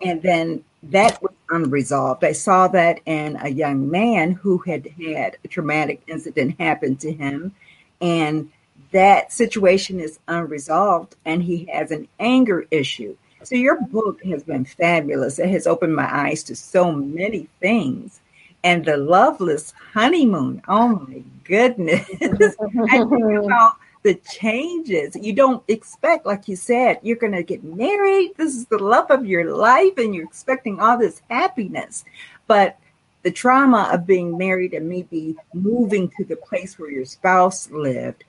and 0.00 0.22
then 0.22 0.64
that 0.84 1.22
was 1.22 1.32
unresolved. 1.50 2.24
I 2.24 2.32
saw 2.32 2.68
that 2.68 3.00
in 3.06 3.36
a 3.40 3.48
young 3.48 3.90
man 3.90 4.32
who 4.32 4.58
had 4.58 4.86
had 4.86 5.36
a 5.44 5.48
traumatic 5.48 6.02
incident 6.08 6.60
happen 6.60 6.96
to 6.96 7.12
him, 7.12 7.54
and 8.00 8.50
that 8.90 9.32
situation 9.32 10.00
is 10.00 10.18
unresolved, 10.28 11.16
and 11.24 11.42
he 11.42 11.66
has 11.72 11.90
an 11.90 12.08
anger 12.18 12.66
issue. 12.70 13.16
So, 13.44 13.56
your 13.56 13.80
book 13.80 14.22
has 14.24 14.42
been 14.44 14.64
fabulous. 14.64 15.38
It 15.38 15.50
has 15.50 15.66
opened 15.66 15.96
my 15.96 16.08
eyes 16.12 16.42
to 16.44 16.56
so 16.56 16.92
many 16.92 17.48
things. 17.60 18.20
And 18.64 18.84
the 18.84 18.96
loveless 18.96 19.74
honeymoon, 19.92 20.62
oh 20.68 21.04
my 21.08 21.22
goodness. 21.42 22.08
I 22.22 22.28
think 23.04 23.44
about 23.44 23.76
the 24.02 24.14
changes. 24.14 25.16
You 25.16 25.32
don't 25.32 25.62
expect 25.68 26.26
like 26.26 26.48
you 26.48 26.56
said 26.56 26.98
you're 27.02 27.16
going 27.16 27.32
to 27.32 27.42
get 27.42 27.62
married. 27.62 28.32
This 28.36 28.54
is 28.54 28.66
the 28.66 28.78
love 28.78 29.10
of 29.10 29.26
your 29.26 29.54
life 29.54 29.96
and 29.96 30.14
you're 30.14 30.24
expecting 30.24 30.80
all 30.80 30.98
this 30.98 31.22
happiness. 31.30 32.04
But 32.46 32.78
the 33.22 33.30
trauma 33.30 33.90
of 33.92 34.06
being 34.06 34.36
married 34.36 34.74
and 34.74 34.88
maybe 34.88 35.36
moving 35.54 36.10
to 36.16 36.24
the 36.24 36.36
place 36.36 36.78
where 36.78 36.90
your 36.90 37.04
spouse 37.04 37.70
lived 37.70 38.24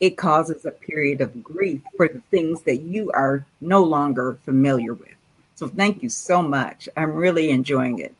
it 0.00 0.16
causes 0.16 0.64
a 0.64 0.70
period 0.70 1.20
of 1.20 1.42
grief 1.42 1.80
for 1.96 2.08
the 2.08 2.20
things 2.30 2.62
that 2.62 2.82
you 2.82 3.10
are 3.12 3.46
no 3.60 3.82
longer 3.82 4.36
familiar 4.44 4.92
with. 4.92 5.14
So 5.54 5.68
thank 5.68 6.02
you 6.02 6.08
so 6.08 6.42
much. 6.42 6.88
I'm 6.96 7.12
really 7.12 7.50
enjoying 7.50 8.00
it. 8.00 8.14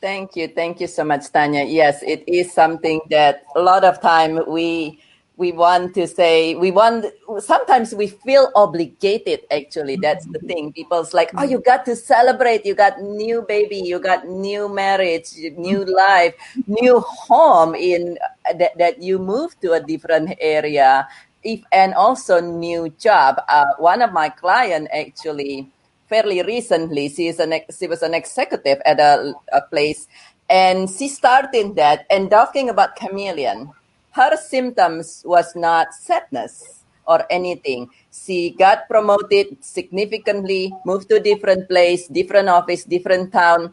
Thank 0.00 0.36
you. 0.36 0.48
Thank 0.48 0.80
you 0.80 0.86
so 0.86 1.04
much 1.04 1.30
tanya. 1.30 1.64
Yes 1.64 2.02
it 2.02 2.24
is 2.26 2.52
something 2.52 3.00
that 3.10 3.44
a 3.56 3.60
lot 3.60 3.84
of 3.84 4.00
time 4.00 4.40
we 4.48 5.00
we 5.38 5.52
want 5.52 5.94
to 5.94 6.06
say 6.06 6.56
we 6.56 6.72
want 6.72 7.06
sometimes 7.38 7.94
we 7.94 8.08
feel 8.08 8.50
obligated 8.56 9.40
actually. 9.52 9.96
That's 9.96 10.26
the 10.26 10.40
thing. 10.40 10.72
People's 10.72 11.14
like 11.14 11.30
oh 11.38 11.44
you 11.44 11.60
got 11.60 11.86
to 11.86 11.94
celebrate. 11.94 12.66
You 12.66 12.74
got 12.74 13.00
new 13.00 13.42
baby. 13.46 13.78
You 13.78 14.00
got 14.00 14.26
new 14.26 14.68
marriage 14.68 15.30
new 15.56 15.84
life 15.84 16.34
new 16.66 17.00
home 17.00 17.74
in 17.76 18.18
that, 18.58 18.76
that 18.78 19.00
you 19.00 19.18
moved 19.18 19.62
to 19.62 19.72
a 19.72 19.80
different 19.80 20.36
area. 20.40 21.06
If 21.44 21.62
and 21.70 21.94
also 21.94 22.40
new 22.40 22.90
job. 22.98 23.40
Uh, 23.48 23.64
one 23.78 24.02
of 24.02 24.12
my 24.12 24.28
client 24.28 24.88
actually 24.92 25.70
fairly 26.08 26.42
recently 26.42 27.08
she's 27.08 27.38
an 27.38 27.52
she 27.78 27.86
was 27.86 28.02
an 28.02 28.14
executive 28.14 28.80
at 28.86 28.98
a, 28.98 29.34
a 29.52 29.60
place 29.70 30.08
and 30.48 30.88
she 30.88 31.06
started 31.06 31.76
that 31.76 32.06
and 32.10 32.30
talking 32.30 32.70
about 32.70 32.96
chameleon 32.96 33.70
her 34.18 34.34
symptoms 34.36 35.22
was 35.24 35.54
not 35.54 35.94
sadness 35.94 36.82
or 37.06 37.22
anything. 37.30 37.88
She 38.10 38.50
got 38.50 38.90
promoted 38.90 39.62
significantly, 39.62 40.74
moved 40.84 41.08
to 41.10 41.16
a 41.16 41.22
different 41.22 41.68
place, 41.70 42.08
different 42.08 42.48
office, 42.50 42.82
different 42.82 43.32
town, 43.32 43.72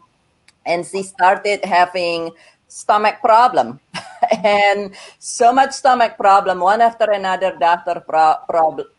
and 0.66 0.86
she 0.86 1.02
started 1.02 1.66
having 1.66 2.30
stomach 2.70 3.18
problem. 3.22 3.80
And 4.44 4.96
so 5.20 5.54
much 5.54 5.74
stomach 5.74 6.18
problem 6.18 6.60
one 6.60 6.82
after 6.82 7.12
another 7.12 7.54
doctor 7.60 8.02
pro- 8.02 8.42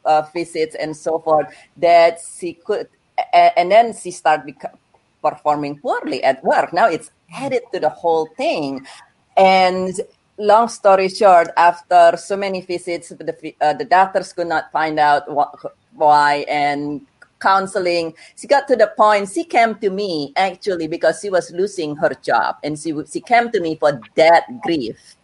uh, 0.05 0.23
visits 0.33 0.77
and 0.77 0.95
so 0.95 1.19
forth 1.19 1.51
that 1.79 2.21
she 2.39 2.53
could 2.55 2.87
and 3.35 3.73
then 3.73 3.95
she 3.97 4.11
started 4.13 4.55
performing 5.23 5.81
poorly 5.81 6.23
at 6.23 6.45
work. 6.45 6.73
Now 6.73 6.87
it's 6.87 7.11
added 7.35 7.63
to 7.73 7.81
the 7.81 7.89
whole 7.89 8.29
thing. 8.37 8.87
And 9.37 9.99
long 10.39 10.69
story 10.69 11.09
short, 11.09 11.49
after 11.57 12.17
so 12.17 12.37
many 12.37 12.61
visits, 12.61 13.09
the, 13.11 13.55
uh, 13.61 13.73
the 13.75 13.85
doctors 13.85 14.33
could 14.33 14.47
not 14.47 14.71
find 14.73 14.99
out 14.99 15.25
wh- 15.29 15.67
why 15.95 16.45
and 16.49 17.07
counseling. 17.41 18.15
She 18.37 18.47
got 18.47 18.67
to 18.69 18.77
the 18.77 18.93
point, 18.97 19.31
she 19.31 19.45
came 19.45 19.75
to 19.77 19.91
me 19.91 20.33
actually 20.37 20.89
because 20.89 21.21
she 21.21 21.31
was 21.31 21.51
losing 21.53 21.97
her 21.97 22.13
job 22.23 22.57
and 22.65 22.79
she, 22.79 22.95
she 23.11 23.21
came 23.21 23.51
to 23.53 23.61
me 23.61 23.77
for 23.77 24.01
that 24.17 24.45
grief. 24.63 25.17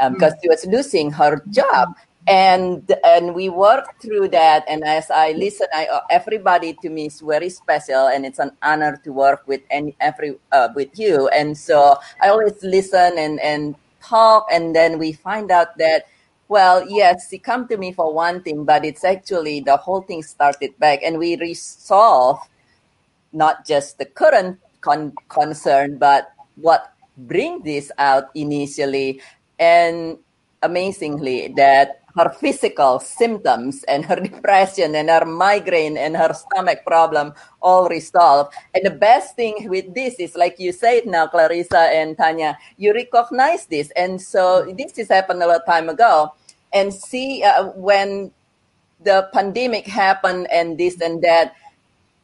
Um, 0.00 0.14
because 0.14 0.34
mm. 0.34 0.38
she 0.42 0.48
was 0.48 0.64
losing 0.66 1.10
her 1.10 1.42
job 1.50 1.88
and 2.28 2.94
and 3.04 3.34
we 3.34 3.48
worked 3.48 4.02
through 4.02 4.28
that 4.28 4.62
and 4.68 4.84
as 4.84 5.10
i 5.10 5.32
listen 5.32 5.66
i 5.74 5.86
uh, 5.86 6.00
everybody 6.10 6.74
to 6.74 6.90
me 6.90 7.06
is 7.06 7.20
very 7.20 7.48
special 7.48 8.06
and 8.06 8.26
it's 8.26 8.38
an 8.38 8.52
honor 8.62 9.00
to 9.02 9.12
work 9.12 9.42
with 9.46 9.62
any 9.70 9.96
every 10.00 10.36
uh, 10.52 10.68
with 10.76 10.96
you 10.98 11.26
and 11.28 11.56
so 11.56 11.96
i 12.22 12.28
always 12.28 12.62
listen 12.62 13.18
and 13.18 13.40
and 13.40 13.74
talk 14.08 14.46
and 14.50 14.74
then 14.74 14.98
we 14.98 15.12
find 15.12 15.50
out 15.50 15.76
that 15.78 16.06
well 16.48 16.88
yes 16.88 17.30
he 17.30 17.38
come 17.38 17.68
to 17.68 17.76
me 17.76 17.92
for 17.92 18.12
one 18.12 18.42
thing 18.42 18.64
but 18.64 18.84
it's 18.84 19.04
actually 19.04 19.60
the 19.60 19.76
whole 19.76 20.00
thing 20.00 20.22
started 20.22 20.70
back 20.78 21.00
and 21.04 21.18
we 21.18 21.36
resolve 21.36 22.38
not 23.32 23.66
just 23.66 23.98
the 23.98 24.06
current 24.06 24.58
con- 24.80 25.12
concern 25.28 25.98
but 25.98 26.32
what 26.56 26.94
bring 27.18 27.62
this 27.62 27.90
out 27.98 28.30
initially. 28.34 29.20
And 29.58 30.18
amazingly 30.62 31.52
that 31.56 32.02
her 32.18 32.30
physical 32.30 32.98
symptoms 32.98 33.84
and 33.84 34.04
her 34.04 34.16
depression 34.28 34.94
and 34.94 35.08
her 35.08 35.24
migraine 35.24 35.96
and 35.96 36.16
her 36.16 36.34
stomach 36.34 36.84
problem 36.84 37.32
all 37.62 37.88
resolved. 37.88 38.52
And 38.74 38.84
the 38.84 38.90
best 38.90 39.36
thing 39.36 39.68
with 39.70 39.94
this 39.94 40.18
is, 40.18 40.34
like 40.34 40.58
you 40.58 40.72
said 40.72 41.06
now, 41.06 41.28
Clarissa 41.28 41.94
and 41.94 42.18
Tanya, 42.18 42.58
you 42.76 42.92
recognize 42.92 43.66
this. 43.66 43.90
And 43.94 44.20
so 44.20 44.74
this 44.76 44.96
has 44.96 45.08
happened 45.08 45.42
a 45.42 45.46
long 45.46 45.62
time 45.66 45.88
ago. 45.88 46.34
And 46.72 46.92
see, 46.92 47.42
uh, 47.42 47.70
when 47.78 48.32
the 49.02 49.30
pandemic 49.32 49.86
happened 49.86 50.48
and 50.50 50.76
this 50.76 51.00
and 51.00 51.22
that, 51.22 51.54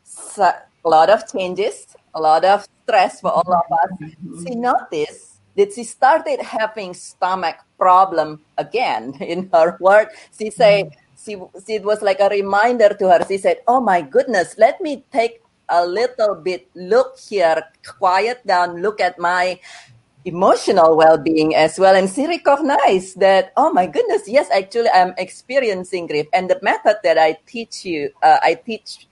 so 0.03 0.51
a 0.85 0.89
lot 0.89 1.09
of 1.09 1.31
changes, 1.31 1.87
a 2.15 2.21
lot 2.21 2.45
of 2.45 2.67
stress 2.83 3.21
for 3.21 3.31
all 3.31 3.49
of 3.49 3.65
us. 3.73 4.11
She 4.45 4.55
noticed 4.55 5.34
that 5.57 5.73
she 5.73 5.85
started 5.85 6.41
having 6.41 6.95
stomach 6.95 7.57
problem 7.79 8.41
again 8.59 9.15
in 9.21 9.51
her 9.53 9.77
work. 9.81 10.11
She 10.37 10.51
said 10.51 10.91
she, 11.17 11.37
she, 11.67 11.75
it 11.75 11.85
was 11.85 12.03
like 12.03 12.21
a 12.21 12.29
reminder 12.29 12.95
to 12.99 13.09
her. 13.09 13.25
She 13.27 13.39
said, 13.39 13.61
"Oh 13.67 13.81
my 13.81 14.03
goodness, 14.03 14.57
let 14.59 14.81
me 14.81 15.05
take 15.13 15.41
a 15.69 15.87
little 15.87 16.35
bit 16.35 16.69
look 16.75 17.19
here, 17.19 17.65
quiet 17.87 18.47
down, 18.47 18.83
look 18.83 19.01
at 19.01 19.19
my." 19.19 19.61
emotional 20.25 20.97
well-being 20.97 21.55
as 21.55 21.79
well 21.79 21.95
and 21.95 22.09
she 22.09 22.27
recognized 22.27 23.21
that 23.21 23.53
oh 23.59 23.71
my 23.71 23.87
goodness 23.87 24.23
yes 24.27 24.49
actually 24.51 24.89
i'm 24.89 25.13
experiencing 25.19 26.07
grief 26.07 26.25
and 26.33 26.49
the 26.49 26.59
method 26.63 26.97
that 27.05 27.19
i 27.19 27.37
teach 27.45 27.85
you 27.85 28.09
uh, 28.23 28.39
i 28.43 28.55
teach 28.55 29.07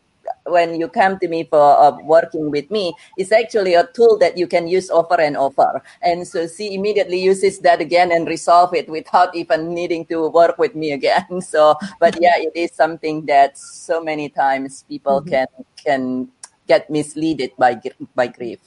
when 0.47 0.79
you 0.79 0.89
come 0.89 1.19
to 1.19 1.29
me 1.29 1.45
for 1.45 1.79
uh, 1.79 1.97
working 2.03 2.51
with 2.51 2.71
me 2.71 2.95
is 3.19 3.33
actually 3.33 3.75
a 3.75 3.87
tool 3.95 4.19
that 4.19 4.37
you 4.37 4.47
can 4.47 4.67
use 4.67 4.91
over 4.91 5.21
and 5.21 5.37
over. 5.37 5.83
And 6.03 6.27
so 6.27 6.47
she 6.49 6.75
immediately 6.75 7.21
uses 7.23 7.61
that 7.61 7.81
again 7.81 8.13
and 8.13 8.27
resolve 8.27 8.75
it 8.75 8.89
without 8.89 9.35
even 9.43 9.75
needing 9.75 10.07
to 10.07 10.29
work 10.29 10.59
with 10.59 10.75
me 10.75 10.93
again. 10.93 11.27
So, 11.53 11.75
but 12.01 12.17
yeah, 12.21 12.39
it 12.39 12.53
is 12.55 12.73
something 12.73 13.27
that 13.27 13.59
so 13.59 14.03
many 14.03 14.29
times 14.31 14.85
people 14.89 15.21
mm-hmm. 15.21 15.31
can 15.31 15.47
can 15.85 16.29
get 16.67 16.89
misled 16.89 17.51
by 17.59 17.81
by 18.15 18.29
grief. 18.29 18.59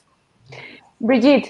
Brigitte, 1.01 1.49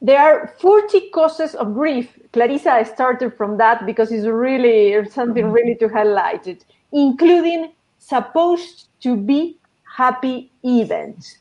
there 0.00 0.18
are 0.18 0.54
40 0.60 1.10
causes 1.10 1.54
of 1.54 1.74
grief. 1.74 2.18
Clarissa 2.32 2.84
started 2.84 3.36
from 3.36 3.56
that 3.58 3.84
because 3.84 4.12
it's 4.12 4.26
really 4.26 5.04
something 5.10 5.44
mm-hmm. 5.44 5.52
really 5.52 5.74
to 5.76 5.88
highlight 5.88 6.46
it, 6.46 6.64
including 6.92 7.72
supposed 8.00 8.88
to 9.02 9.16
be 9.16 9.58
happy 9.84 10.50
events. 10.64 11.38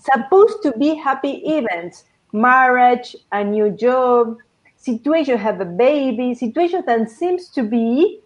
Supposed 0.00 0.62
to 0.64 0.72
be 0.72 0.94
happy 0.94 1.42
events. 1.44 2.04
Marriage, 2.32 3.14
a 3.32 3.44
new 3.44 3.70
job, 3.70 4.38
situation 4.76 5.38
have 5.38 5.60
a 5.60 5.64
baby, 5.64 6.34
situation 6.34 6.82
that 6.86 7.10
seems 7.10 7.48
to 7.50 7.62
be 7.62 8.20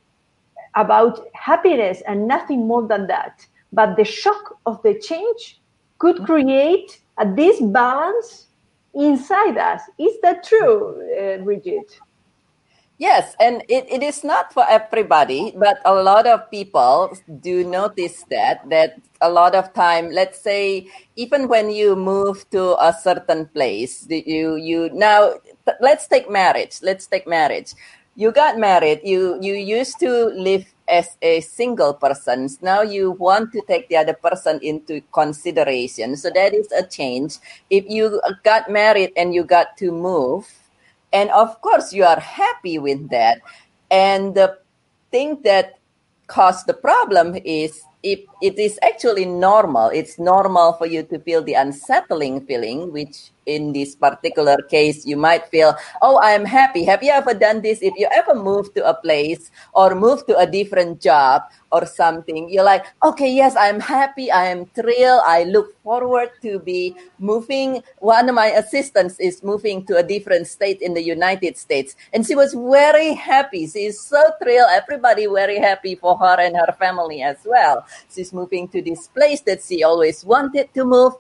about 0.75 1.27
happiness 1.35 2.03
and 2.07 2.27
nothing 2.27 2.67
more 2.67 2.87
than 2.87 3.07
that. 3.09 3.47
But 3.73 3.97
the 3.97 4.05
shock 4.05 4.59
of 4.65 4.83
the 4.83 4.99
change 4.99 5.61
could 5.99 6.25
create 6.25 7.01
a 7.19 7.27
disbalance 7.27 8.47
inside 8.95 9.59
us. 9.59 9.83
Is 9.99 10.21
that 10.23 10.45
true, 10.45 11.03
uh, 11.19 11.39
Brigitte? 11.45 11.99
Yes, 13.03 13.35
and 13.41 13.65
it, 13.69 13.91
it 13.91 14.01
is 14.01 14.23
not 14.23 14.53
for 14.55 14.63
everybody, 14.71 15.53
but 15.59 15.83
a 15.85 15.93
lot 15.93 16.25
of 16.25 16.49
people 16.53 17.11
do 17.43 17.65
notice 17.67 18.23
that 18.31 18.63
that 18.71 18.95
a 19.21 19.27
lot 19.29 19.57
of 19.59 19.75
time, 19.75 20.15
let's 20.15 20.39
say, 20.39 20.87
even 21.19 21.49
when 21.49 21.67
you 21.69 21.97
move 21.99 22.47
to 22.55 22.79
a 22.79 22.95
certain 22.95 23.51
place, 23.51 24.07
you 24.09 24.55
you 24.55 24.87
now 24.95 25.35
let's 25.83 26.07
take 26.07 26.31
marriage. 26.31 26.79
Let's 26.79 27.11
take 27.11 27.27
marriage. 27.27 27.75
You 28.15 28.31
got 28.31 28.63
married. 28.63 29.03
You 29.03 29.35
you 29.43 29.59
used 29.59 29.99
to 29.99 30.31
live 30.39 30.71
as 30.87 31.19
a 31.27 31.43
single 31.43 31.99
person. 31.99 32.47
Now 32.63 32.87
you 32.87 33.19
want 33.19 33.51
to 33.59 33.67
take 33.67 33.91
the 33.91 33.99
other 33.99 34.15
person 34.15 34.63
into 34.63 35.03
consideration. 35.11 36.15
So 36.15 36.31
that 36.39 36.55
is 36.55 36.71
a 36.71 36.87
change. 36.87 37.43
If 37.67 37.83
you 37.91 38.23
got 38.47 38.71
married 38.71 39.11
and 39.19 39.35
you 39.35 39.43
got 39.43 39.75
to 39.83 39.91
move 39.91 40.47
and 41.13 41.31
of 41.31 41.61
course, 41.61 41.93
you 41.93 42.05
are 42.05 42.21
happy 42.21 42.79
with 42.79 43.11
that. 43.11 43.41
And 43.91 44.35
the 44.35 44.59
thing 45.11 45.41
that 45.45 45.79
caused 46.27 46.67
the 46.67 46.75
problem 46.75 47.37
is 47.45 47.83
if 48.03 48.21
it 48.41 48.59
is 48.59 48.79
actually 48.83 49.27
normal, 49.27 49.89
it's 49.89 50.19
normal 50.19 50.73
for 50.75 50.87
you 50.87 51.03
to 51.05 51.19
feel 51.21 51.43
the 51.43 51.55
unsettling 51.55 52.47
feeling, 52.47 52.91
which 52.93 53.31
in 53.47 53.73
this 53.73 53.95
particular 53.95 54.57
case, 54.69 55.07
you 55.07 55.17
might 55.17 55.47
feel, 55.49 55.75
oh, 56.01 56.19
I'm 56.23 56.45
happy. 56.45 56.85
Have 56.85 57.03
you 57.03 57.11
ever 57.11 57.35
done 57.35 57.63
this? 57.63 57.83
If 57.83 57.95
you 57.97 58.09
ever 58.13 58.35
move 58.35 58.73
to 58.75 58.89
a 58.89 58.95
place 58.95 59.51
or 59.75 59.95
move 59.95 60.27
to 60.27 60.39
a 60.39 60.47
different 60.47 61.01
job 61.01 61.43
or 61.71 61.87
something, 61.87 62.49
you're 62.51 62.65
like, 62.65 62.87
okay, 63.03 63.33
yes, 63.33 63.57
I'm 63.57 63.81
happy. 63.81 64.31
I 64.31 64.47
am 64.47 64.67
thrilled. 64.67 65.23
I 65.27 65.45
look 65.45 65.81
forward 65.83 66.31
to 66.43 66.59
be 66.59 66.95
moving. 67.19 67.83
One 67.99 68.29
of 68.29 68.35
my 68.35 68.49
assistants 68.49 69.19
is 69.19 69.43
moving 69.43 69.87
to 69.87 69.97
a 69.97 70.03
different 70.03 70.47
state 70.47 70.81
in 70.81 70.95
the 70.95 71.03
United 71.03 71.57
States. 71.57 71.97
And 72.13 72.27
she 72.27 72.35
was 72.35 72.55
very 72.55 73.15
happy. 73.15 73.67
She 73.67 73.87
is 73.87 74.01
so 74.01 74.23
thrilled. 74.43 74.69
Everybody 74.71 75.27
very 75.27 75.59
happy 75.59 75.95
for 75.95 76.17
her 76.19 76.41
and 76.41 76.57
her 76.57 76.73
family 76.79 77.23
as 77.23 77.39
well. 77.45 77.85
She's 78.15 78.33
moving 78.33 78.69
to 78.69 78.83
this 78.83 79.09
place 79.09 79.41
that 79.43 79.63
she 79.63 79.83
always 79.83 80.25
wanted 80.25 80.73
to 80.75 80.85
move 80.85 81.15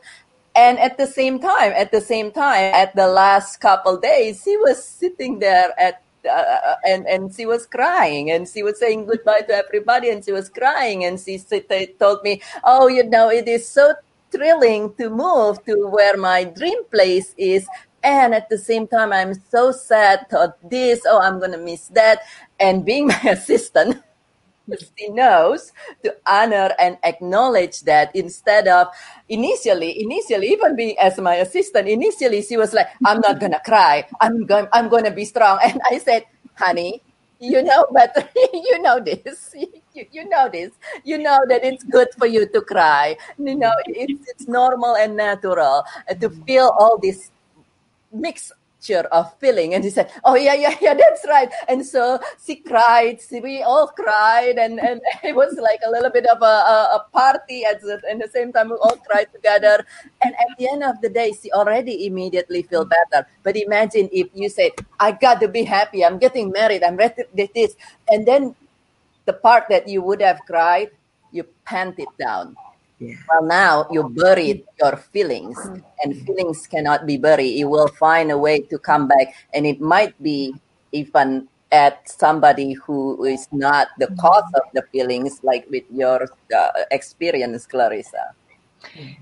and 0.54 0.78
at 0.78 0.98
the 0.98 1.06
same 1.06 1.38
time 1.38 1.72
at 1.72 1.90
the 1.92 2.00
same 2.00 2.30
time 2.30 2.74
at 2.74 2.94
the 2.94 3.06
last 3.06 3.56
couple 3.58 3.96
days 3.96 4.42
she 4.44 4.56
was 4.58 4.84
sitting 4.84 5.38
there 5.38 5.72
at 5.78 6.02
uh, 6.28 6.76
and 6.86 7.06
and 7.06 7.34
she 7.34 7.46
was 7.46 7.66
crying 7.66 8.30
and 8.30 8.46
she 8.48 8.62
was 8.62 8.78
saying 8.78 9.06
goodbye 9.06 9.40
to 9.40 9.54
everybody 9.54 10.08
and 10.10 10.24
she 10.24 10.32
was 10.32 10.48
crying 10.48 11.04
and 11.04 11.18
she 11.18 11.38
told 11.98 12.22
me 12.22 12.40
oh 12.64 12.86
you 12.86 13.02
know 13.02 13.28
it 13.28 13.48
is 13.48 13.66
so 13.66 13.94
thrilling 14.30 14.92
to 14.94 15.10
move 15.10 15.62
to 15.64 15.88
where 15.88 16.16
my 16.16 16.44
dream 16.44 16.84
place 16.90 17.34
is 17.36 17.66
and 18.04 18.34
at 18.34 18.48
the 18.48 18.58
same 18.58 18.86
time 18.86 19.12
i'm 19.12 19.34
so 19.34 19.72
sad 19.72 20.26
to 20.30 20.54
this 20.70 21.02
oh 21.06 21.20
i'm 21.20 21.40
gonna 21.40 21.58
miss 21.58 21.88
that 21.88 22.20
and 22.60 22.84
being 22.84 23.06
my 23.08 23.20
assistant 23.24 23.96
she 24.70 25.09
knows 25.09 25.72
to 26.05 26.14
honor 26.27 26.70
and 26.79 26.96
acknowledge 27.05 27.81
that 27.83 28.14
instead 28.14 28.68
of 28.68 28.88
initially 29.29 30.01
initially 30.03 30.48
even 30.48 30.77
being 30.77 30.98
as 30.98 31.18
my 31.18 31.37
assistant 31.37 31.88
initially 31.88 32.42
she 32.42 32.57
was 32.57 32.72
like 32.72 32.88
i'm 33.05 33.20
not 33.20 33.40
gonna 33.40 33.61
cry. 33.64 34.07
I'm 34.20 34.46
going 34.46 34.68
i'm 34.72 34.88
gonna 34.88 35.11
be 35.11 35.25
strong. 35.25 35.59
And 35.62 35.81
i 35.90 35.98
said 35.98 36.25
honey 36.55 37.03
you 37.42 37.62
know 37.62 37.87
better. 37.92 38.22
You 38.55 38.81
know 38.81 39.01
this. 39.01 39.53
You, 39.92 40.07
you 40.11 40.29
know 40.29 40.48
this. 40.48 40.70
You 41.05 41.18
know 41.18 41.38
that 41.48 41.64
it's 41.64 41.83
good 41.85 42.09
for 42.16 42.27
you 42.27 42.46
to 42.48 42.61
cry. 42.62 43.16
You 43.37 43.57
know 43.57 43.72
it's, 43.87 44.25
it's 44.31 44.48
normal 44.48 44.94
and 44.96 45.16
natural 45.16 45.85
to 46.09 46.31
feel 46.46 46.72
all 46.79 46.98
this 46.98 47.31
mix 48.12 48.53
of 48.90 49.33
feeling. 49.38 49.75
And 49.75 49.85
he 49.85 49.90
said, 49.90 50.11
Oh, 50.25 50.35
yeah, 50.35 50.55
yeah, 50.55 50.77
yeah, 50.81 50.95
that's 50.95 51.25
right. 51.29 51.51
And 51.68 51.85
so 51.85 52.18
she 52.45 52.57
cried. 52.57 53.21
She, 53.21 53.40
we 53.40 53.62
all 53.62 53.88
cried. 53.88 54.59
And, 54.59 54.81
and 54.81 55.01
it 55.23 55.35
was 55.35 55.57
like 55.59 55.81
a 55.87 55.90
little 55.90 56.11
bit 56.11 56.27
of 56.27 56.42
a, 56.42 56.55
a, 56.99 57.07
party 57.12 57.64
at 57.64 57.81
the, 57.81 58.01
the 58.18 58.29
same 58.33 58.53
time. 58.53 58.71
We 58.71 58.77
all 58.77 58.97
cried 58.97 59.33
together. 59.33 59.85
And 60.23 60.35
at 60.35 60.59
the 60.59 60.68
end 60.68 60.83
of 60.83 61.01
the 61.01 61.09
day, 61.09 61.33
she 61.40 61.51
already 61.53 62.07
immediately 62.07 62.62
feel 62.62 62.85
better. 62.85 63.27
But 63.42 63.57
imagine 63.57 64.09
if 64.12 64.29
you 64.35 64.49
said, 64.49 64.73
I 64.99 65.12
got 65.12 65.40
to 65.40 65.49
be 65.49 65.64
happy. 65.64 66.05
I'm 66.05 66.18
getting 66.18 66.51
married. 66.51 66.83
I'm 66.83 66.97
ready 66.97 67.23
to 67.23 67.49
this. 67.55 67.77
And 68.09 68.27
then 68.27 68.55
the 69.25 69.33
part 69.33 69.64
that 69.71 69.88
you 69.88 70.03
would 70.03 70.21
have 70.21 70.40
cried, 70.47 70.90
you 71.31 71.45
pant 71.64 71.99
it 71.99 72.09
down 72.18 72.57
yeah. 73.02 73.16
Well, 73.28 73.42
now 73.42 73.86
you 73.90 74.08
buried 74.08 74.64
your 74.80 74.96
feelings, 74.96 75.58
mm-hmm. 75.58 75.82
and 76.02 76.26
feelings 76.26 76.66
cannot 76.66 77.06
be 77.06 77.16
buried. 77.16 77.58
You 77.58 77.68
will 77.68 77.88
find 77.88 78.30
a 78.30 78.38
way 78.38 78.60
to 78.60 78.78
come 78.78 79.08
back, 79.08 79.34
and 79.52 79.66
it 79.66 79.80
might 79.80 80.14
be 80.22 80.54
even 80.92 81.48
at 81.72 82.08
somebody 82.08 82.74
who 82.74 83.24
is 83.24 83.48
not 83.50 83.88
the 83.98 84.06
mm-hmm. 84.06 84.20
cause 84.20 84.50
of 84.54 84.62
the 84.74 84.82
feelings, 84.92 85.40
like 85.42 85.66
with 85.70 85.84
your 85.90 86.28
uh, 86.56 86.68
experience, 86.92 87.66
Clarissa. 87.66 88.34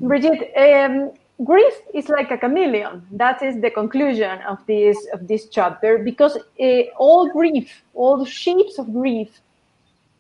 Bridget, 0.01 0.53
um, 0.57 1.13
grief 1.45 1.73
is 1.95 2.09
like 2.09 2.31
a 2.31 2.37
chameleon. 2.37 3.07
That 3.13 3.43
is 3.43 3.61
the 3.61 3.71
conclusion 3.71 4.43
of 4.43 4.59
this 4.67 4.99
of 5.15 5.27
this 5.27 5.49
chapter 5.49 5.99
because 5.99 6.37
uh, 6.37 6.83
all 6.99 7.31
grief, 7.31 7.83
all 7.95 8.19
the 8.19 8.29
shapes 8.29 8.79
of 8.79 8.93
grief, 8.93 9.41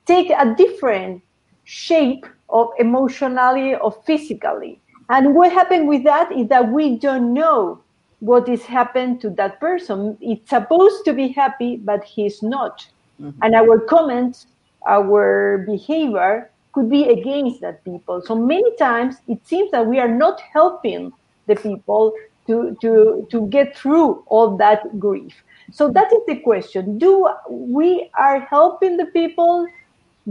take 0.06 0.30
a 0.30 0.54
different 0.56 1.22
shape 1.64 2.26
of 2.52 2.70
emotionally 2.78 3.74
or 3.74 3.92
physically. 4.04 4.80
And 5.08 5.34
what 5.34 5.52
happened 5.52 5.88
with 5.88 6.04
that 6.04 6.30
is 6.32 6.48
that 6.48 6.70
we 6.70 6.98
don't 6.98 7.34
know 7.34 7.80
what 8.20 8.48
is 8.48 8.64
happened 8.64 9.20
to 9.22 9.30
that 9.30 9.58
person. 9.60 10.16
It's 10.20 10.50
supposed 10.50 11.04
to 11.06 11.12
be 11.12 11.28
happy, 11.28 11.76
but 11.76 12.04
he's 12.04 12.42
not. 12.42 12.86
Mm-hmm. 13.20 13.42
And 13.42 13.54
our 13.54 13.80
comments, 13.80 14.46
our 14.86 15.64
behavior 15.66 16.50
could 16.72 16.88
be 16.88 17.08
against 17.08 17.60
that 17.62 17.82
people. 17.84 18.22
So 18.24 18.34
many 18.36 18.76
times 18.76 19.16
it 19.26 19.44
seems 19.46 19.70
that 19.72 19.86
we 19.86 19.98
are 19.98 20.08
not 20.08 20.40
helping 20.40 21.12
the 21.46 21.56
people 21.56 22.12
to, 22.46 22.76
to, 22.80 23.26
to 23.30 23.46
get 23.48 23.76
through 23.76 24.22
all 24.26 24.56
that 24.58 24.98
grief. 24.98 25.34
So 25.72 25.90
that 25.90 26.12
is 26.12 26.20
the 26.26 26.36
question. 26.36 26.98
Do 26.98 27.28
we 27.48 28.10
are 28.18 28.40
helping 28.40 28.96
the 28.96 29.06
people? 29.06 29.66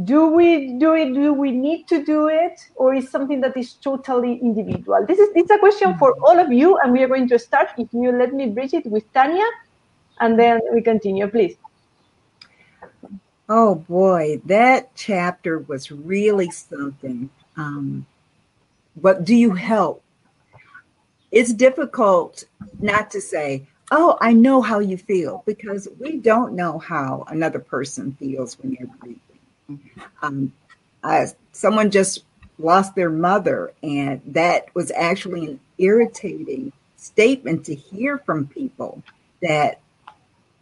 Do 0.04 0.28
we 0.28 0.78
do 0.78 0.94
it? 0.94 1.14
Do 1.14 1.34
we 1.34 1.52
need 1.52 1.88
to 1.88 2.06
do 2.06 2.28
it? 2.28 2.60
Or 2.76 2.94
is 2.94 3.10
something 3.10 3.42
that 3.42 3.58
is 3.58 3.74
totally 3.74 4.36
individual? 4.36 5.06
This 5.06 5.20
is 5.20 5.30
it's 5.36 5.52
a 5.52 5.58
question 5.58 5.98
for 5.98 6.16
all 6.22 6.40
of 6.40 6.54
you, 6.54 6.78
and 6.78 6.94
we 6.94 7.04
are 7.04 7.08
going 7.08 7.28
to 7.30 7.40
start, 7.40 7.70
if 7.78 7.90
you 7.92 8.12
let 8.12 8.34
me, 8.34 8.48
Bridget 8.48 8.86
with 8.86 9.12
Tanya, 9.14 9.46
and 10.20 10.40
then 10.40 10.62
we 10.72 10.82
continue, 10.82 11.28
please. 11.28 11.58
Oh 13.50 13.76
boy, 13.76 14.42
that 14.46 14.96
chapter 14.96 15.60
was 15.60 15.92
really 15.92 16.52
something. 16.52 17.30
Um, 17.58 18.06
but 18.96 19.26
do 19.26 19.36
you 19.36 19.54
help? 19.54 20.04
It's 21.32 21.52
difficult 21.52 22.46
not 22.80 23.12
to 23.12 23.22
say, 23.22 23.68
Oh, 23.92 24.20
I 24.22 24.34
know 24.34 24.62
how 24.62 24.80
you 24.80 24.98
feel, 24.98 25.44
because 25.48 25.88
we 26.00 26.18
don't 26.18 26.54
know 26.54 26.78
how 26.78 27.26
another 27.28 27.60
person 27.60 28.16
feels 28.20 28.58
when 28.60 28.76
they're 28.76 28.88
grieving. 29.00 29.29
Um, 30.22 30.54
uh, 31.04 31.28
someone 31.52 31.92
just 31.92 32.24
lost 32.58 32.96
their 32.96 33.10
mother, 33.10 33.74
and 33.84 34.22
that 34.26 34.74
was 34.76 34.92
actually 34.92 35.46
an 35.46 35.60
irritating 35.78 36.72
statement 36.98 37.66
to 37.66 37.76
hear 37.76 38.18
from 38.20 38.48
people 38.48 39.02
that 39.42 39.80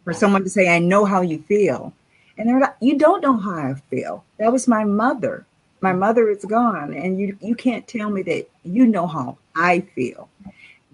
for 0.04 0.12
someone 0.12 0.44
to 0.44 0.50
say, 0.50 0.68
I 0.68 0.78
know 0.78 1.04
how 1.04 1.20
you 1.20 1.42
feel 1.42 1.92
and 2.38 2.48
they're 2.48 2.60
like, 2.60 2.76
you 2.80 2.96
don't 2.96 3.20
know 3.20 3.36
how 3.36 3.56
I 3.56 3.74
feel. 3.90 4.24
That 4.38 4.52
was 4.52 4.68
my 4.68 4.84
mother. 4.84 5.44
My 5.80 5.92
mother 5.92 6.30
is 6.30 6.44
gone, 6.44 6.92
and 6.94 7.20
you 7.20 7.36
you 7.40 7.54
can't 7.54 7.86
tell 7.86 8.10
me 8.10 8.22
that 8.22 8.48
you 8.64 8.86
know 8.86 9.06
how 9.06 9.38
I 9.56 9.80
feel. 9.80 10.28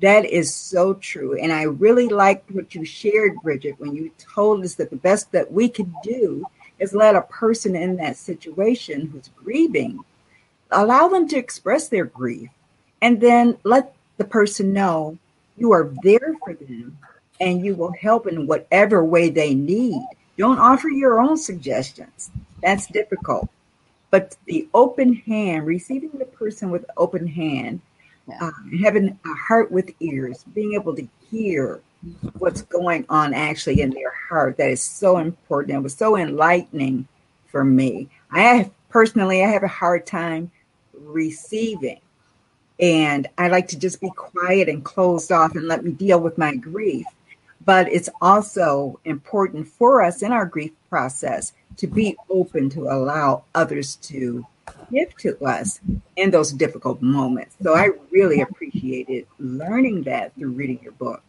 That 0.00 0.24
is 0.26 0.52
so 0.52 0.94
true. 0.94 1.38
And 1.38 1.52
I 1.52 1.62
really 1.62 2.08
liked 2.08 2.50
what 2.50 2.74
you 2.74 2.84
shared, 2.84 3.36
Bridget, 3.42 3.78
when 3.78 3.94
you 3.94 4.10
told 4.18 4.64
us 4.64 4.74
that 4.74 4.90
the 4.90 4.96
best 4.96 5.32
that 5.32 5.50
we 5.52 5.68
could 5.68 5.92
do 6.02 6.44
is 6.78 6.94
let 6.94 7.16
a 7.16 7.22
person 7.22 7.76
in 7.76 7.96
that 7.96 8.16
situation 8.16 9.06
who's 9.08 9.30
grieving 9.36 10.00
allow 10.70 11.08
them 11.08 11.28
to 11.28 11.36
express 11.36 11.88
their 11.88 12.04
grief 12.04 12.50
and 13.02 13.20
then 13.20 13.56
let 13.64 13.94
the 14.16 14.24
person 14.24 14.72
know 14.72 15.18
you 15.56 15.72
are 15.72 15.92
there 16.02 16.34
for 16.44 16.54
them 16.54 16.98
and 17.40 17.64
you 17.64 17.74
will 17.74 17.92
help 17.92 18.26
in 18.26 18.46
whatever 18.46 19.04
way 19.04 19.28
they 19.28 19.54
need. 19.54 20.02
Don't 20.36 20.58
offer 20.58 20.88
your 20.88 21.20
own 21.20 21.36
suggestions. 21.36 22.30
That's 22.62 22.86
difficult. 22.86 23.48
But 24.10 24.36
the 24.46 24.68
open 24.74 25.14
hand, 25.14 25.66
receiving 25.66 26.10
the 26.14 26.24
person 26.24 26.70
with 26.70 26.84
open 26.96 27.26
hand, 27.26 27.80
yeah. 28.28 28.38
uh, 28.40 28.50
having 28.82 29.18
a 29.24 29.34
heart 29.34 29.70
with 29.70 29.90
ears, 30.00 30.44
being 30.54 30.74
able 30.74 30.94
to 30.96 31.06
hear 31.30 31.80
what's 32.38 32.62
going 32.62 33.06
on 33.08 33.34
actually 33.34 33.80
in 33.80 33.90
their 33.90 34.12
heart, 34.28 34.56
that 34.56 34.70
is 34.70 34.82
so 34.82 35.18
important. 35.18 35.76
It 35.76 35.80
was 35.80 35.94
so 35.94 36.16
enlightening 36.16 37.06
for 37.46 37.64
me. 37.64 38.08
I 38.30 38.40
have 38.40 38.70
personally, 38.88 39.42
I 39.42 39.48
have 39.48 39.62
a 39.62 39.68
hard 39.68 40.06
time 40.06 40.50
receiving. 40.92 42.00
And 42.80 43.28
I 43.38 43.48
like 43.48 43.68
to 43.68 43.78
just 43.78 44.00
be 44.00 44.10
quiet 44.10 44.68
and 44.68 44.84
closed 44.84 45.30
off 45.30 45.54
and 45.54 45.68
let 45.68 45.84
me 45.84 45.92
deal 45.92 46.18
with 46.18 46.36
my 46.36 46.56
grief 46.56 47.06
but 47.64 47.90
it's 47.90 48.08
also 48.20 48.98
important 49.04 49.66
for 49.66 50.02
us 50.02 50.22
in 50.22 50.32
our 50.32 50.46
grief 50.46 50.72
process 50.88 51.52
to 51.76 51.86
be 51.86 52.16
open 52.30 52.70
to 52.70 52.82
allow 52.82 53.44
others 53.54 53.96
to 53.96 54.46
give 54.92 55.16
to 55.16 55.42
us 55.44 55.80
in 56.16 56.30
those 56.30 56.52
difficult 56.52 57.00
moments. 57.02 57.56
So 57.62 57.74
I 57.74 57.90
really 58.10 58.40
appreciated 58.40 59.26
learning 59.38 60.02
that 60.04 60.34
through 60.34 60.50
reading 60.50 60.80
your 60.82 60.92
book. 60.92 61.22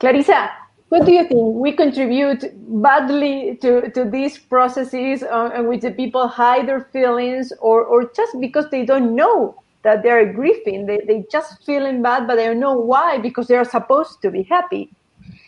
Clarissa, 0.00 0.50
what 0.88 1.04
do 1.04 1.12
you 1.12 1.26
think? 1.28 1.56
We 1.56 1.72
contribute 1.72 2.44
badly 2.82 3.58
to, 3.60 3.90
to 3.90 4.04
these 4.04 4.38
processes 4.38 5.22
uh, 5.22 5.50
in 5.54 5.68
which 5.68 5.82
the 5.82 5.90
people 5.90 6.28
hide 6.28 6.66
their 6.66 6.88
feelings 6.92 7.52
or, 7.60 7.84
or 7.84 8.10
just 8.12 8.40
because 8.40 8.70
they 8.70 8.86
don't 8.86 9.14
know 9.14 9.62
that 9.82 10.02
they're 10.02 10.32
grieving. 10.32 10.86
They 10.86 11.00
they 11.06 11.24
just 11.30 11.64
feeling 11.64 12.02
bad, 12.02 12.26
but 12.26 12.36
they 12.36 12.46
don't 12.46 12.60
know 12.60 12.72
why 12.72 13.18
because 13.18 13.46
they're 13.46 13.64
supposed 13.64 14.22
to 14.22 14.30
be 14.30 14.42
happy. 14.42 14.90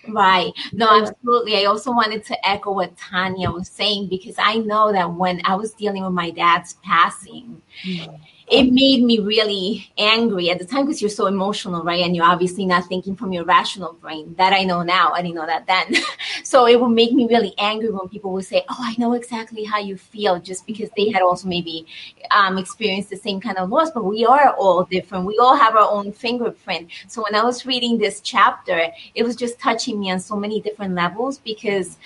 Right. 0.08 0.52
No, 0.72 1.02
absolutely. 1.02 1.56
I 1.56 1.64
also 1.64 1.90
wanted 1.90 2.24
to 2.26 2.48
echo 2.48 2.72
what 2.72 2.96
Tanya 2.96 3.50
was 3.50 3.68
saying 3.68 4.08
because 4.08 4.34
I 4.38 4.56
know 4.56 4.92
that 4.92 5.12
when 5.12 5.40
I 5.44 5.54
was 5.54 5.72
dealing 5.72 6.04
with 6.04 6.12
my 6.12 6.30
dad's 6.30 6.74
passing, 6.82 7.60
mm-hmm 7.84 8.16
it 8.50 8.72
made 8.72 9.04
me 9.04 9.20
really 9.20 9.92
angry 9.96 10.50
at 10.50 10.58
the 10.58 10.64
time 10.64 10.84
because 10.84 11.00
you're 11.00 11.08
so 11.08 11.26
emotional, 11.26 11.84
right? 11.84 12.02
And 12.04 12.16
you're 12.16 12.24
obviously 12.24 12.66
not 12.66 12.86
thinking 12.86 13.14
from 13.14 13.32
your 13.32 13.44
rational 13.44 13.92
brain. 13.92 14.34
That 14.38 14.52
I 14.52 14.64
know 14.64 14.82
now. 14.82 15.12
I 15.12 15.22
didn't 15.22 15.36
know 15.36 15.46
that 15.46 15.68
then. 15.68 16.02
so 16.42 16.66
it 16.66 16.80
would 16.80 16.88
make 16.88 17.12
me 17.12 17.28
really 17.28 17.54
angry 17.58 17.90
when 17.90 18.08
people 18.08 18.32
would 18.32 18.44
say, 18.44 18.64
"Oh, 18.68 18.76
I 18.80 18.96
know 18.98 19.12
exactly 19.12 19.62
how 19.62 19.78
you 19.78 19.96
feel," 19.96 20.40
just 20.40 20.66
because 20.66 20.90
they 20.96 21.10
had 21.10 21.22
also 21.22 21.46
maybe 21.46 21.86
um, 22.32 22.58
experienced 22.58 23.10
the 23.10 23.16
same 23.16 23.40
kind 23.40 23.56
of 23.56 23.70
loss. 23.70 23.92
But 23.92 24.04
we 24.04 24.26
are 24.26 24.50
all 24.54 24.82
different. 24.84 25.26
We 25.26 25.38
all 25.38 25.56
have 25.56 25.76
our 25.76 25.88
own 25.88 26.10
fingerprint. 26.12 26.90
So 27.06 27.22
when 27.22 27.36
I 27.36 27.44
was 27.44 27.64
reading 27.66 27.98
this 27.98 28.20
chapter, 28.20 28.88
it 29.14 29.22
was 29.22 29.36
just 29.36 29.60
touching 29.60 30.00
me 30.00 30.10
on 30.10 30.18
so 30.18 30.34
many 30.34 30.60
different 30.60 30.94
levels 30.94 31.38
because 31.38 31.98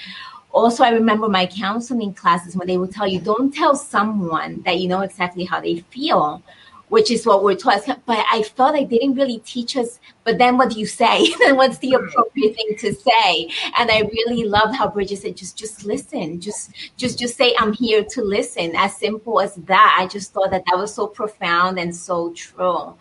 also, 0.54 0.84
I 0.84 0.90
remember 0.90 1.28
my 1.28 1.46
counseling 1.46 2.14
classes 2.14 2.56
when 2.56 2.68
they 2.68 2.78
would 2.78 2.92
tell 2.92 3.08
you, 3.08 3.20
don't 3.20 3.52
tell 3.52 3.74
someone 3.74 4.62
that 4.64 4.78
you 4.78 4.88
know 4.88 5.00
exactly 5.00 5.44
how 5.44 5.60
they 5.60 5.80
feel 5.90 6.42
which 6.88 7.10
is 7.10 7.26
what 7.26 7.42
we're 7.42 7.56
taught. 7.56 7.84
But 8.06 8.24
I 8.30 8.42
felt 8.42 8.74
like 8.74 8.88
they 8.88 8.98
didn't 8.98 9.16
really 9.16 9.38
teach 9.38 9.76
us. 9.76 10.00
But 10.24 10.38
then 10.38 10.56
what 10.56 10.70
do 10.70 10.78
you 10.78 10.86
say? 10.86 11.32
then 11.40 11.56
what's 11.56 11.78
the 11.78 11.92
mm. 11.92 12.06
appropriate 12.08 12.54
thing 12.56 12.76
to 12.78 12.94
say? 12.94 13.50
And 13.78 13.90
I 13.90 14.00
really 14.00 14.44
loved 14.44 14.74
how 14.74 14.88
Bridget 14.88 15.18
said, 15.18 15.36
just 15.36 15.56
just 15.56 15.84
listen. 15.84 16.40
Just 16.40 16.70
just 16.96 17.18
just 17.18 17.36
say 17.36 17.54
I'm 17.58 17.72
here 17.72 18.04
to 18.04 18.22
listen. 18.22 18.72
As 18.76 18.96
simple 18.96 19.40
as 19.40 19.54
that. 19.56 19.96
I 19.98 20.06
just 20.06 20.32
thought 20.32 20.50
that 20.50 20.64
that 20.66 20.78
was 20.78 20.94
so 20.94 21.06
profound 21.06 21.78
and 21.78 21.94
so 21.94 22.32
true. 22.32 22.94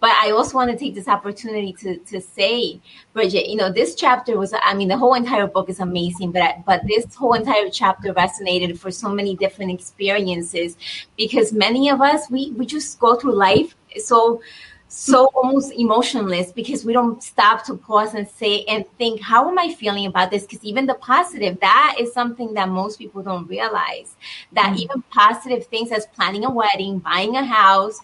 But 0.00 0.10
I 0.10 0.30
also 0.30 0.56
want 0.56 0.70
to 0.70 0.76
take 0.76 0.94
this 0.94 1.08
opportunity 1.08 1.72
to 1.80 1.98
to 1.98 2.20
say, 2.20 2.80
Bridget, 3.12 3.48
you 3.48 3.56
know, 3.56 3.70
this 3.72 3.94
chapter 3.94 4.38
was. 4.38 4.54
I 4.54 4.74
mean, 4.74 4.88
the 4.88 4.96
whole 4.96 5.14
entire 5.14 5.46
book 5.46 5.68
is 5.68 5.80
amazing, 5.80 6.32
but 6.32 6.64
but 6.66 6.82
this 6.86 7.14
whole 7.14 7.34
entire 7.34 7.68
chapter 7.70 8.12
resonated 8.14 8.78
for 8.78 8.90
so 8.90 9.08
many 9.08 9.36
different 9.36 9.70
experiences 9.72 10.76
because 11.16 11.52
many 11.52 11.88
of 11.90 12.00
us 12.00 12.30
we 12.30 12.52
we 12.52 12.66
just 12.66 12.98
go 12.98 13.16
through 13.16 13.27
life 13.32 13.74
so 13.96 14.40
so 14.88 15.26
almost 15.34 15.70
emotionless 15.72 16.50
because 16.50 16.82
we 16.82 16.94
don't 16.94 17.22
stop 17.22 17.62
to 17.62 17.76
pause 17.76 18.14
and 18.14 18.26
say 18.26 18.64
and 18.64 18.86
think 18.96 19.20
how 19.20 19.46
am 19.48 19.58
i 19.58 19.72
feeling 19.74 20.06
about 20.06 20.30
this 20.30 20.44
because 20.44 20.64
even 20.64 20.86
the 20.86 20.94
positive 20.94 21.60
that 21.60 21.96
is 22.00 22.12
something 22.12 22.54
that 22.54 22.68
most 22.70 22.98
people 22.98 23.22
don't 23.22 23.46
realize 23.48 24.16
that 24.52 24.70
mm-hmm. 24.70 24.78
even 24.78 25.02
positive 25.10 25.66
things 25.66 25.92
as 25.92 26.06
planning 26.06 26.44
a 26.44 26.50
wedding 26.50 26.98
buying 26.98 27.36
a 27.36 27.44
house 27.44 28.00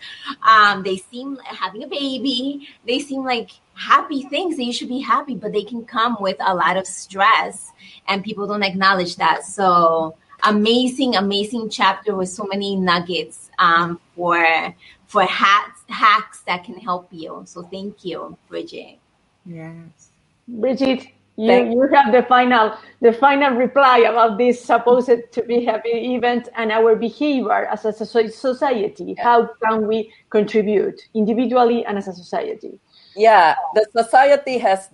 um, 0.46 0.82
they 0.82 0.98
seem 0.98 1.38
having 1.46 1.82
a 1.82 1.88
baby 1.88 2.68
they 2.86 2.98
seem 2.98 3.24
like 3.24 3.50
happy 3.72 4.22
things 4.28 4.56
that 4.56 4.64
you 4.64 4.72
should 4.72 4.88
be 4.88 5.00
happy 5.00 5.34
but 5.34 5.52
they 5.52 5.64
can 5.64 5.84
come 5.86 6.16
with 6.20 6.36
a 6.40 6.54
lot 6.54 6.76
of 6.76 6.86
stress 6.86 7.72
and 8.08 8.22
people 8.22 8.46
don't 8.46 8.62
acknowledge 8.62 9.16
that 9.16 9.42
so 9.42 10.14
amazing 10.42 11.16
amazing 11.16 11.70
chapter 11.70 12.14
with 12.14 12.28
so 12.28 12.44
many 12.44 12.76
nuggets 12.76 13.50
um, 13.58 13.98
for 14.14 14.74
for 15.06 15.24
hacks 15.24 15.80
hacks 15.88 16.40
that 16.46 16.64
can 16.64 16.78
help 16.78 17.08
you. 17.10 17.42
So 17.46 17.62
thank 17.62 18.04
you, 18.04 18.36
Bridget. 18.48 18.98
Yes. 19.46 20.10
Bridget, 20.48 21.08
you, 21.36 21.52
you 21.52 21.88
have 21.92 22.12
the 22.12 22.22
final 22.28 22.76
the 23.00 23.12
final 23.12 23.54
reply 23.54 23.98
about 23.98 24.38
this 24.38 24.62
supposed 24.62 25.32
to 25.32 25.42
be 25.42 25.64
happy 25.64 26.14
event 26.14 26.48
and 26.54 26.70
our 26.70 26.94
behavior 26.94 27.66
as 27.66 27.84
a 27.84 27.92
society. 27.92 29.14
How 29.18 29.50
can 29.64 29.86
we 29.86 30.12
contribute 30.30 31.00
individually 31.14 31.84
and 31.84 31.98
as 31.98 32.08
a 32.08 32.12
society? 32.12 32.78
Yeah, 33.16 33.56
the 33.74 33.86
society 33.96 34.58
has 34.58 34.90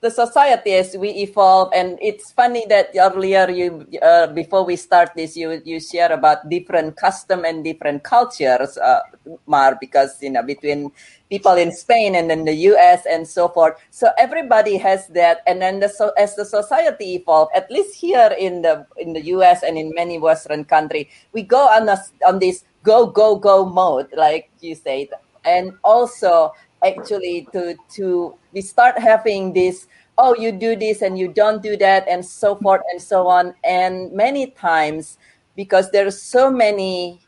the 0.00 0.10
society 0.10 0.74
as 0.74 0.96
we 0.96 1.10
evolve 1.10 1.72
and 1.74 1.98
it's 2.00 2.30
funny 2.30 2.64
that 2.68 2.90
earlier 2.94 3.50
you 3.50 3.84
uh, 4.00 4.28
before 4.28 4.64
we 4.64 4.76
start 4.76 5.10
this 5.16 5.36
you 5.36 5.60
you 5.64 5.80
share 5.80 6.12
about 6.12 6.48
different 6.48 6.96
custom 6.96 7.44
and 7.44 7.64
different 7.64 8.04
cultures 8.04 8.78
uh, 8.78 9.00
mar 9.46 9.76
because 9.80 10.22
you 10.22 10.30
know 10.30 10.42
between 10.42 10.92
people 11.30 11.54
in 11.54 11.72
spain 11.72 12.14
and 12.14 12.30
then 12.30 12.44
the 12.44 12.52
us 12.52 13.02
and 13.10 13.26
so 13.26 13.48
forth. 13.48 13.74
So 13.90 14.08
everybody 14.18 14.76
has 14.78 15.08
that 15.08 15.42
and 15.46 15.60
then 15.60 15.80
the 15.80 15.88
so 15.88 16.10
as 16.16 16.36
the 16.36 16.44
society 16.44 17.16
evolve 17.16 17.48
at 17.54 17.70
least 17.70 17.94
here 17.94 18.34
in 18.38 18.62
the 18.62 18.86
in 18.96 19.12
the 19.12 19.20
us 19.20 19.62
and 19.62 19.76
in 19.76 19.92
many 19.94 20.18
western 20.18 20.64
country 20.64 21.10
we 21.32 21.42
go 21.42 21.68
on 21.68 21.88
a, 21.88 21.98
on 22.26 22.38
this 22.38 22.64
go 22.82 23.06
go 23.06 23.36
go 23.36 23.64
mode 23.64 24.08
like 24.16 24.50
you 24.60 24.74
said. 24.74 25.08
And 25.44 25.72
also 25.82 26.52
actually 26.84 27.48
to 27.52 27.74
to 27.90 28.34
we 28.52 28.60
start 28.60 28.98
having 28.98 29.52
this 29.52 29.86
oh 30.18 30.34
you 30.34 30.52
do 30.52 30.76
this 30.76 31.02
and 31.02 31.18
you 31.18 31.28
don't 31.28 31.62
do 31.62 31.76
that 31.76 32.06
and 32.08 32.24
so 32.24 32.56
forth 32.56 32.82
and 32.92 33.00
so 33.00 33.26
on. 33.26 33.54
And 33.64 34.12
many 34.12 34.50
times 34.50 35.18
because 35.56 35.90
there's 35.90 36.20
so 36.20 36.50
many 36.50 37.20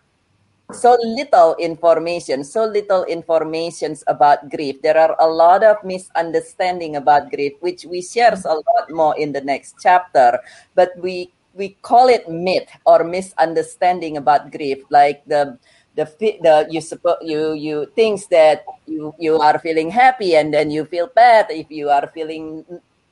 so 0.72 0.96
little 1.02 1.56
information 1.58 2.44
so 2.44 2.64
little 2.64 3.02
informations 3.04 4.04
about 4.06 4.50
grief 4.50 4.80
there 4.82 4.96
are 4.96 5.16
a 5.18 5.26
lot 5.26 5.64
of 5.64 5.76
misunderstanding 5.82 6.94
about 6.94 7.28
grief 7.30 7.52
which 7.58 7.84
we 7.84 8.00
share 8.00 8.38
a 8.44 8.54
lot 8.54 8.86
more 8.90 9.18
in 9.18 9.32
the 9.32 9.40
next 9.40 9.76
chapter. 9.80 10.38
But 10.74 10.90
we 10.98 11.32
we 11.54 11.76
call 11.82 12.08
it 12.08 12.28
myth 12.28 12.68
or 12.86 13.02
misunderstanding 13.02 14.16
about 14.16 14.52
grief 14.52 14.78
like 14.90 15.24
the 15.26 15.58
the 15.96 16.04
the 16.42 16.66
you 16.70 16.80
suppose 16.80 17.18
you 17.22 17.52
you 17.54 17.86
thinks 17.94 18.26
that 18.26 18.64
you 18.86 19.14
you 19.18 19.38
are 19.38 19.58
feeling 19.58 19.90
happy 19.90 20.36
and 20.36 20.54
then 20.54 20.70
you 20.70 20.84
feel 20.84 21.08
bad 21.14 21.46
if 21.50 21.70
you 21.70 21.88
are 21.88 22.06
feeling 22.14 22.64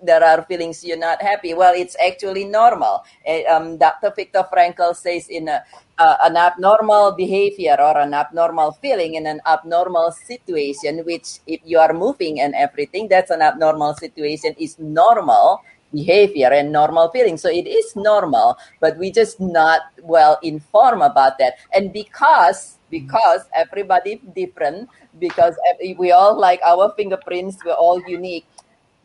there 0.02 0.22
are 0.22 0.42
feelings 0.42 0.84
you're 0.84 0.96
not 0.96 1.20
happy. 1.20 1.54
Well 1.54 1.74
it's 1.74 1.96
actually 1.98 2.44
normal. 2.44 3.04
Um, 3.50 3.78
dr 3.78 4.12
viktor 4.14 4.46
frankl 4.52 4.94
says 4.94 5.28
in 5.28 5.48
a, 5.48 5.62
uh, 5.98 6.16
an 6.22 6.36
abnormal 6.36 7.12
behavior 7.12 7.76
or 7.78 7.98
an 7.98 8.14
abnormal 8.14 8.72
feeling 8.80 9.14
in 9.14 9.26
an 9.26 9.40
abnormal 9.46 10.12
situation 10.12 11.02
which 11.04 11.40
if 11.46 11.60
you 11.64 11.78
are 11.78 11.92
moving 11.92 12.40
and 12.40 12.54
everything 12.54 13.08
that's 13.08 13.30
an 13.30 13.42
abnormal 13.42 13.94
situation 13.94 14.54
is 14.58 14.78
normal 14.78 15.60
behavior 15.92 16.48
and 16.52 16.72
normal 16.72 17.10
feeling. 17.10 17.36
So 17.36 17.48
it 17.48 17.66
is 17.66 17.96
normal, 17.96 18.58
but 18.80 18.96
we 18.98 19.10
just 19.10 19.40
not 19.40 19.82
well 20.02 20.38
informed 20.42 21.02
about 21.02 21.38
that. 21.38 21.54
And 21.72 21.92
because 21.92 22.78
because 22.90 23.42
everybody 23.54 24.20
different, 24.34 24.88
because 25.18 25.56
we 25.98 26.10
all 26.10 26.38
like 26.38 26.60
our 26.64 26.92
fingerprints, 26.96 27.58
we're 27.64 27.72
all 27.72 28.02
unique. 28.08 28.46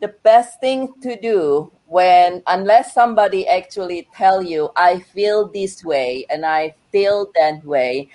The 0.00 0.08
best 0.22 0.60
thing 0.60 0.92
to 1.02 1.20
do 1.20 1.70
when 1.86 2.42
unless 2.46 2.94
somebody 2.94 3.46
actually 3.46 4.08
tell 4.14 4.42
you 4.42 4.70
I 4.76 5.00
feel 5.00 5.48
this 5.48 5.84
way 5.84 6.26
and 6.30 6.44
I 6.44 6.74
feel 6.90 7.30
that 7.36 7.64
way, 7.64 8.08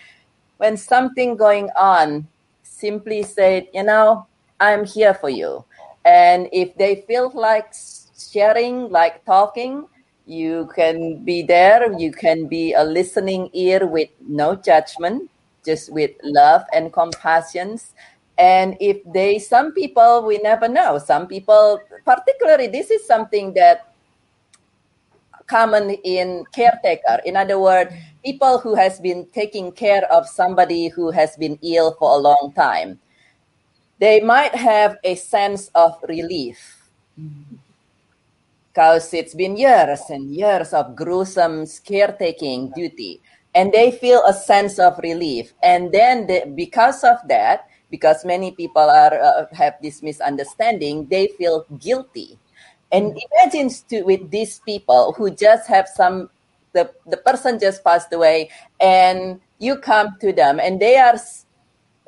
when 0.58 0.76
something 0.78 1.38
going 1.38 1.70
on, 1.76 2.28
simply 2.64 3.24
say, 3.24 3.70
you 3.74 3.84
know, 3.84 4.28
I'm 4.60 4.86
here 4.86 5.14
for 5.14 5.30
you. 5.30 5.66
And 6.06 6.50
if 6.52 6.76
they 6.76 7.04
feel 7.08 7.32
like 7.34 7.74
sharing, 8.20 8.90
like 8.90 9.24
talking. 9.26 9.88
You 10.30 10.70
can 10.76 11.26
be 11.26 11.42
there. 11.42 11.92
You 11.98 12.12
can 12.12 12.46
be 12.46 12.74
a 12.74 12.84
listening 12.84 13.50
ear 13.54 13.88
with 13.88 14.10
no 14.22 14.56
judgment, 14.56 15.30
just 15.66 15.92
with 15.92 16.12
love 16.24 16.62
and 16.72 16.94
compassion. 16.94 17.80
And 18.38 18.78
if 18.80 19.02
they, 19.12 19.40
some 19.40 19.74
people, 19.74 20.24
we 20.24 20.38
never 20.38 20.68
know. 20.68 21.00
Some 21.00 21.26
people, 21.26 21.82
particularly, 22.06 22.68
this 22.68 22.92
is 22.92 23.08
something 23.08 23.54
that 23.56 23.96
common 25.48 25.98
in 26.06 26.46
caretaker. 26.54 27.20
In 27.26 27.36
other 27.36 27.58
words, 27.58 27.92
people 28.24 28.60
who 28.60 28.76
has 28.76 29.00
been 29.00 29.26
taking 29.34 29.72
care 29.72 30.06
of 30.14 30.30
somebody 30.30 30.90
who 30.90 31.10
has 31.10 31.36
been 31.38 31.58
ill 31.64 31.96
for 31.98 32.16
a 32.16 32.22
long 32.22 32.54
time. 32.56 33.00
They 34.00 34.22
might 34.22 34.54
have 34.54 34.98
a 35.04 35.16
sense 35.16 35.72
of 35.74 35.98
relief. 36.08 36.78
Mm-hmm 37.20 37.69
because 38.74 39.14
it's 39.14 39.34
been 39.34 39.58
years 39.58 40.02
and 40.10 40.34
years 40.34 40.74
of 40.74 40.96
gruesome 40.96 41.66
caretaking 41.86 42.72
duty 42.76 43.22
and 43.56 43.72
they 43.74 43.92
feel 43.92 44.24
a 44.26 44.34
sense 44.34 44.80
of 44.80 44.98
relief. 45.00 45.54
And 45.64 45.92
then 45.92 46.28
they, 46.28 46.46
because 46.46 47.04
of 47.04 47.18
that 47.28 47.68
because 47.90 48.24
many 48.24 48.52
people 48.52 48.84
are 48.84 49.14
uh, 49.20 49.46
have 49.54 49.74
this 49.82 50.04
misunderstanding 50.04 51.08
they 51.10 51.28
feel 51.38 51.66
guilty. 51.80 52.38
And 52.92 53.18
imagine 53.32 53.70
to, 53.90 54.04
with 54.04 54.30
these 54.32 54.60
people 54.60 55.14
who 55.18 55.32
just 55.32 55.68
have 55.68 55.88
some 55.88 56.30
the, 56.74 56.92
the 57.08 57.18
person 57.18 57.60
just 57.60 57.84
passed 57.84 58.14
away 58.14 58.50
and 58.80 59.40
you 59.58 59.78
come 59.78 60.16
to 60.22 60.32
them 60.32 60.60
and 60.60 60.80
they 60.80 60.98
are 60.98 61.16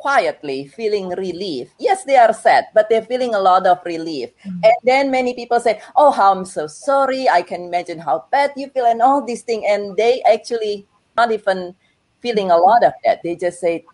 quietly 0.01 0.65
feeling 0.65 1.09
relief. 1.09 1.69
Yes, 1.77 2.03
they 2.03 2.17
are 2.17 2.33
sad, 2.33 2.65
but 2.73 2.89
they're 2.89 3.05
feeling 3.05 3.35
a 3.35 3.39
lot 3.39 3.67
of 3.67 3.77
relief. 3.85 4.33
Mm-hmm. 4.41 4.65
And 4.65 4.79
then 4.83 5.11
many 5.11 5.35
people 5.35 5.59
say, 5.59 5.79
Oh, 5.95 6.09
how 6.09 6.33
I'm 6.33 6.45
so 6.45 6.65
sorry. 6.65 7.29
I 7.29 7.43
can 7.43 7.61
imagine 7.65 7.99
how 7.99 8.25
bad 8.31 8.51
you 8.57 8.67
feel 8.69 8.85
and 8.85 9.01
all 9.01 9.23
these 9.23 9.43
things. 9.43 9.63
And 9.69 9.95
they 9.95 10.21
actually 10.23 10.87
not 11.15 11.31
even 11.31 11.75
feeling 12.19 12.49
a 12.49 12.57
lot 12.57 12.83
of 12.83 12.93
that. 13.05 13.21
They 13.23 13.35
just 13.35 13.61
say, 13.61 13.85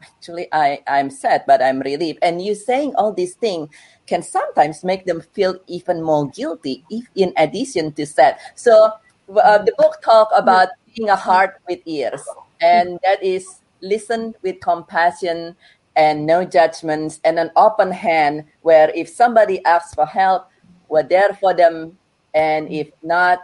Actually, 0.00 0.46
I, 0.52 0.78
I'm 0.86 1.10
sad, 1.10 1.42
but 1.46 1.60
I'm 1.60 1.80
relieved. 1.80 2.20
And 2.22 2.40
you 2.40 2.54
saying 2.54 2.94
all 2.94 3.12
these 3.12 3.34
things 3.34 3.68
can 4.06 4.22
sometimes 4.22 4.84
make 4.84 5.06
them 5.06 5.20
feel 5.34 5.58
even 5.66 6.02
more 6.02 6.30
guilty, 6.30 6.84
if 6.88 7.04
in 7.16 7.32
addition 7.36 7.92
to 7.94 8.06
sad. 8.06 8.38
So 8.54 8.92
uh, 9.34 9.58
the 9.58 9.74
book 9.76 9.98
talk 10.02 10.28
about 10.36 10.68
being 10.94 11.10
a 11.10 11.16
heart 11.16 11.60
with 11.68 11.80
ears. 11.84 12.22
And 12.60 12.98
that 13.04 13.22
is 13.22 13.60
listen 13.80 14.34
with 14.42 14.60
compassion 14.60 15.56
and 15.96 16.26
no 16.26 16.44
judgments 16.44 17.20
and 17.24 17.38
an 17.38 17.50
open 17.56 17.90
hand 17.90 18.44
where 18.62 18.90
if 18.94 19.08
somebody 19.08 19.64
asks 19.64 19.94
for 19.94 20.06
help 20.06 20.48
we're 20.88 21.02
there 21.02 21.34
for 21.34 21.52
them. 21.52 21.98
And 22.34 22.70
if 22.70 22.90
not 23.02 23.40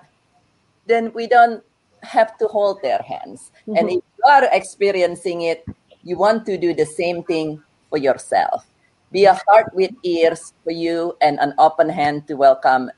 then 0.87 1.13
we 1.13 1.27
don't 1.27 1.63
have 2.03 2.37
to 2.39 2.47
hold 2.47 2.83
their 2.83 3.01
hands. 3.03 3.51
Mm-hmm. 3.67 3.77
and 3.77 3.89
if 3.89 3.95
you 3.95 4.25
are 4.27 4.45
experiencing 4.53 5.43
it 5.43 5.65
you 6.03 6.17
want 6.17 6.45
to 6.47 6.59
do 6.59 6.75
the 6.75 6.87
same 6.87 7.23
thing 7.25 7.63
for 7.89 7.99
yourself. 7.99 8.67
Be 9.11 9.25
a 9.25 9.39
heart 9.47 9.73
with 9.75 9.91
ears 10.03 10.53
for 10.65 10.73
you 10.73 11.17
and 11.21 11.39
an 11.41 11.55
open 11.59 11.89
hand 11.89 12.27
to 12.29 12.35
welcome 12.35 12.91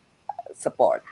support 0.54 1.04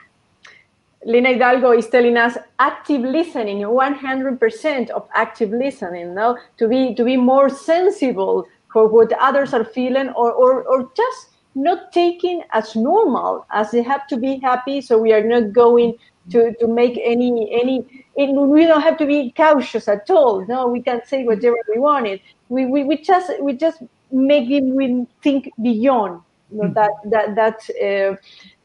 Lina 1.05 1.33
Hidalgo 1.33 1.71
is 1.71 1.87
telling 1.87 2.17
us 2.17 2.35
active 2.57 3.01
listening, 3.01 3.59
100% 3.59 4.89
of 4.89 5.07
active 5.13 5.51
listening, 5.51 6.15
no? 6.15 6.35
to 6.57 6.67
be 6.67 6.95
to 6.95 7.03
be 7.03 7.15
more 7.15 7.47
sensible 7.47 8.47
for 8.73 8.87
what 8.87 9.13
others 9.13 9.53
are 9.53 9.63
feeling, 9.63 10.09
or 10.09 10.31
or, 10.31 10.63
or 10.63 10.91
just 10.97 11.29
not 11.53 11.91
taking 11.91 12.41
as 12.51 12.75
normal 12.75 13.45
as 13.51 13.69
they 13.69 13.83
have 13.83 14.07
to 14.07 14.17
be 14.17 14.39
happy. 14.39 14.81
So 14.81 14.97
we 14.97 15.13
are 15.13 15.23
not 15.23 15.53
going 15.53 15.93
to, 16.31 16.53
to 16.59 16.67
make 16.67 16.99
any 17.03 17.53
any. 17.53 17.85
we 18.17 18.65
don't 18.65 18.81
have 18.81 18.97
to 18.97 19.05
be 19.05 19.31
cautious 19.37 19.87
at 19.87 20.09
all. 20.09 20.43
No, 20.47 20.67
we 20.67 20.81
can 20.81 21.05
say 21.05 21.23
whatever 21.23 21.57
we 21.69 21.79
wanted. 21.79 22.19
We 22.49 22.65
we, 22.65 22.83
we 22.83 22.97
just 22.97 23.31
we 23.39 23.53
just 23.53 23.83
make 24.11 24.49
it 24.49 24.63
we 24.63 25.05
think 25.21 25.51
beyond 25.61 26.21
you 26.51 26.63
know, 26.63 26.73
that 26.73 26.91
that 27.05 27.35
that 27.35 27.57
uh, 27.79 28.15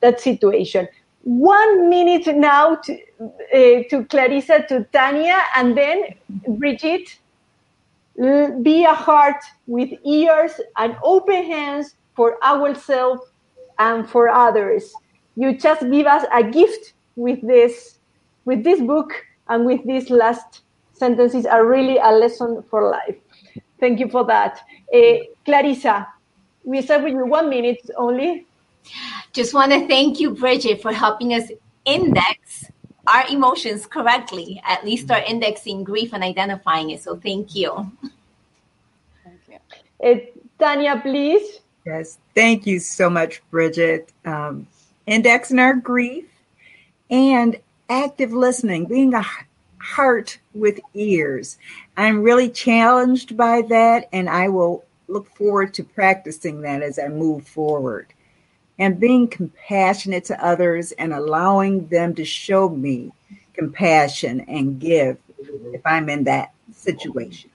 that 0.00 0.20
situation 0.20 0.88
one 1.22 1.88
minute 1.90 2.26
now 2.36 2.76
to, 2.76 2.92
uh, 3.22 3.82
to 3.90 4.04
Clarissa, 4.08 4.64
to 4.68 4.84
Tanya, 4.92 5.38
and 5.56 5.76
then 5.76 6.14
Brigitte. 6.48 7.18
Be 8.62 8.84
a 8.84 8.92
heart 8.92 9.42
with 9.66 9.90
ears 10.04 10.52
and 10.76 10.96
open 11.02 11.42
hands 11.44 11.94
for 12.14 12.42
ourselves 12.44 13.22
and 13.78 14.08
for 14.08 14.28
others. 14.28 14.92
You 15.36 15.56
just 15.56 15.80
give 15.90 16.06
us 16.06 16.26
a 16.32 16.42
gift 16.42 16.92
with 17.16 17.40
this, 17.40 17.98
with 18.44 18.62
this 18.62 18.80
book 18.80 19.12
and 19.48 19.64
with 19.64 19.82
these 19.86 20.10
last 20.10 20.62
sentences 20.92 21.46
are 21.46 21.66
really 21.66 21.96
a 21.96 22.12
lesson 22.12 22.62
for 22.68 22.90
life. 22.90 23.16
Thank 23.78 24.00
you 24.00 24.08
for 24.08 24.24
that. 24.26 24.60
Uh, 24.94 25.24
Clarissa, 25.46 26.06
we 26.64 26.82
with 26.82 27.14
you 27.14 27.26
one 27.26 27.48
minute 27.48 27.80
only. 27.96 28.46
Just 29.32 29.54
want 29.54 29.72
to 29.72 29.86
thank 29.86 30.18
you, 30.18 30.30
Bridget, 30.30 30.82
for 30.82 30.92
helping 30.92 31.34
us 31.34 31.50
index 31.84 32.66
our 33.06 33.26
emotions 33.28 33.86
correctly, 33.86 34.60
at 34.64 34.84
least 34.84 35.10
our 35.10 35.22
indexing 35.22 35.84
grief 35.84 36.12
and 36.12 36.22
identifying 36.22 36.90
it. 36.90 37.02
So 37.02 37.16
thank 37.16 37.54
you. 37.54 37.90
Thank 39.24 39.40
you. 40.02 40.26
Tanya, 40.58 41.00
please. 41.00 41.60
Yes, 41.86 42.18
thank 42.34 42.66
you 42.66 42.78
so 42.78 43.08
much, 43.08 43.42
Bridget. 43.50 44.12
Um, 44.24 44.66
indexing 45.06 45.58
our 45.58 45.74
grief 45.74 46.26
and 47.08 47.58
active 47.88 48.32
listening, 48.32 48.84
being 48.84 49.14
a 49.14 49.24
heart 49.78 50.38
with 50.54 50.78
ears. 50.94 51.58
I'm 51.96 52.22
really 52.22 52.50
challenged 52.50 53.36
by 53.36 53.62
that, 53.62 54.08
and 54.12 54.28
I 54.28 54.48
will 54.48 54.84
look 55.08 55.34
forward 55.34 55.74
to 55.74 55.82
practicing 55.82 56.60
that 56.60 56.82
as 56.82 56.98
I 56.98 57.08
move 57.08 57.46
forward. 57.46 58.12
And 58.80 58.98
being 58.98 59.28
compassionate 59.28 60.24
to 60.24 60.44
others 60.44 60.92
and 60.92 61.12
allowing 61.12 61.86
them 61.88 62.14
to 62.14 62.24
show 62.24 62.68
me 62.68 63.12
compassion 63.52 64.40
and 64.48 64.80
give 64.80 65.18
if 65.72 65.82
I'm 65.84 66.08
in 66.08 66.24
that 66.24 66.52
situation. 66.72 67.50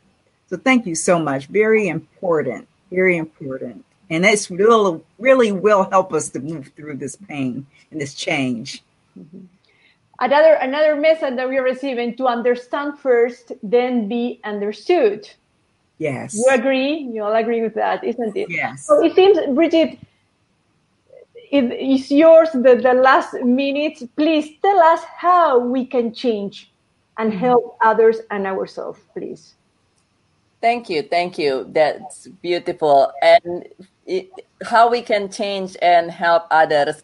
So 0.48 0.56
thank 0.56 0.86
you 0.86 0.94
so 0.94 1.20
much. 1.20 1.48
Very 1.48 1.88
important. 1.88 2.68
Very 2.92 3.18
important. 3.18 3.84
And 4.12 4.24
this 4.24 4.52
will 4.52 5.04
really 5.18 5.52
will 5.52 5.90
help 5.90 6.14
us 6.14 6.30
to 6.30 6.40
move 6.40 6.72
through 6.76 6.98
this 6.98 7.16
pain 7.16 7.66
and 7.90 8.00
this 8.00 8.14
change. 8.14 8.84
Mm-hmm. 9.18 9.46
Another 10.20 10.54
another 10.54 10.96
message 10.96 11.36
that 11.36 11.50
we're 11.50 11.64
receiving 11.64 12.16
to 12.18 12.28
understand 12.28 13.00
first, 13.00 13.52
then 13.64 14.08
be 14.08 14.40
understood. 14.44 15.28
Yes. 15.98 16.36
You 16.36 16.46
agree? 16.52 17.00
You 17.00 17.24
all 17.24 17.36
agree 17.36 17.64
with 17.64 17.74
that, 17.76 18.04
isn't 18.04 18.38
it? 18.38 18.50
Yes. 18.50 18.86
So 18.86 19.04
it 19.04 19.16
seems, 19.16 19.40
Bridget, 19.56 19.98
it 21.52 21.74
is 21.74 22.12
yours 22.12 22.50
the, 22.54 22.80
the 22.82 22.94
last 22.94 23.34
minutes. 23.34 24.04
Please 24.16 24.58
tell 24.62 24.80
us 24.80 25.04
how 25.18 25.60
we 25.60 25.86
can 25.86 26.14
change 26.14 26.72
and 27.18 27.32
mm-hmm. 27.32 27.40
help 27.40 27.78
others 27.82 28.22
and 28.32 28.46
ourselves, 28.46 29.00
please. 29.14 29.56
Thank 30.62 30.90
you. 30.90 31.04
Thank 31.04 31.38
you. 31.38 31.68
That's 31.70 32.28
beautiful. 32.42 33.12
And 33.22 33.68
it, 34.06 34.30
how 34.66 34.90
we 34.90 35.02
can 35.02 35.30
change 35.30 35.78
and 35.82 36.10
help 36.10 36.48
others. 36.52 37.04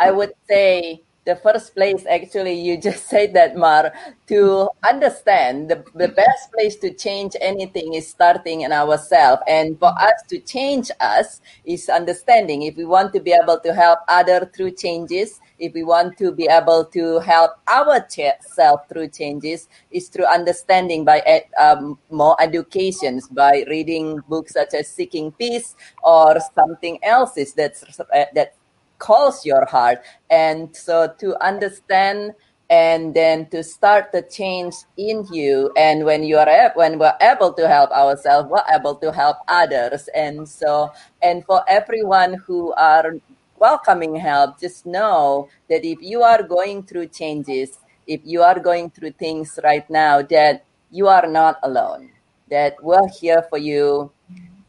I 0.00 0.10
would 0.10 0.32
say 0.48 1.02
the 1.26 1.36
first 1.36 1.74
place 1.74 2.04
actually 2.08 2.54
you 2.54 2.80
just 2.88 3.08
said 3.08 3.34
that 3.34 3.56
mar. 3.56 3.92
To 4.28 4.68
understand 4.88 5.68
the, 5.68 5.84
the 5.94 6.08
best 6.08 6.52
place 6.52 6.76
to 6.76 6.92
change 6.92 7.36
anything 7.40 7.94
is 7.94 8.08
starting 8.08 8.62
in 8.62 8.72
ourselves 8.72 9.42
and 9.46 9.78
for 9.78 9.92
us 9.98 10.22
to 10.30 10.38
change 10.38 10.90
us 11.00 11.40
is 11.64 11.88
understanding. 11.88 12.62
If 12.62 12.76
we 12.76 12.84
want 12.84 13.12
to 13.12 13.20
be 13.20 13.32
able 13.32 13.60
to 13.60 13.74
help 13.74 14.00
other 14.08 14.50
through 14.54 14.72
changes 14.72 15.40
if 15.58 15.72
we 15.72 15.82
want 15.82 16.18
to 16.18 16.32
be 16.32 16.46
able 16.50 16.84
to 16.84 17.18
help 17.20 17.52
ourselves 17.68 18.82
through 18.88 19.08
changes 19.08 19.68
is 19.90 20.08
through 20.08 20.26
understanding 20.26 21.04
by 21.04 21.22
um, 21.58 21.98
more 22.10 22.36
educations 22.40 23.28
by 23.28 23.64
reading 23.68 24.20
books 24.28 24.52
such 24.52 24.74
as 24.74 24.88
seeking 24.88 25.32
peace 25.32 25.74
or 26.02 26.36
something 26.54 26.98
else 27.02 27.36
is 27.36 27.54
that's 27.54 27.84
uh, 28.00 28.24
that 28.34 28.54
calls 28.98 29.44
your 29.44 29.66
heart. 29.66 30.02
And 30.30 30.74
so 30.76 31.12
to 31.18 31.36
understand 31.44 32.32
and 32.68 33.14
then 33.14 33.46
to 33.50 33.62
start 33.62 34.10
the 34.12 34.22
change 34.22 34.74
in 34.96 35.24
you. 35.30 35.72
And 35.76 36.04
when 36.04 36.24
you 36.24 36.38
are 36.38 36.72
when 36.74 36.98
we're 36.98 37.16
able 37.20 37.52
to 37.52 37.68
help 37.68 37.90
ourselves 37.90 38.48
we're 38.50 38.66
able 38.74 38.96
to 38.96 39.12
help 39.12 39.36
others. 39.48 40.08
And 40.14 40.48
so 40.48 40.92
and 41.22 41.44
for 41.44 41.62
everyone 41.68 42.34
who 42.34 42.72
are 42.74 43.14
welcoming 43.58 44.16
help 44.16 44.60
just 44.60 44.84
know 44.84 45.48
that 45.70 45.84
if 45.84 46.02
you 46.02 46.22
are 46.22 46.42
going 46.42 46.82
through 46.82 47.06
changes 47.06 47.78
if 48.06 48.20
you 48.24 48.42
are 48.42 48.60
going 48.60 48.90
through 48.90 49.10
things 49.12 49.58
right 49.64 49.88
now 49.90 50.22
that 50.22 50.64
you 50.90 51.08
are 51.08 51.26
not 51.26 51.58
alone. 51.62 52.10
That 52.50 52.76
we're 52.82 53.08
here 53.08 53.44
for 53.50 53.58
you 53.58 54.12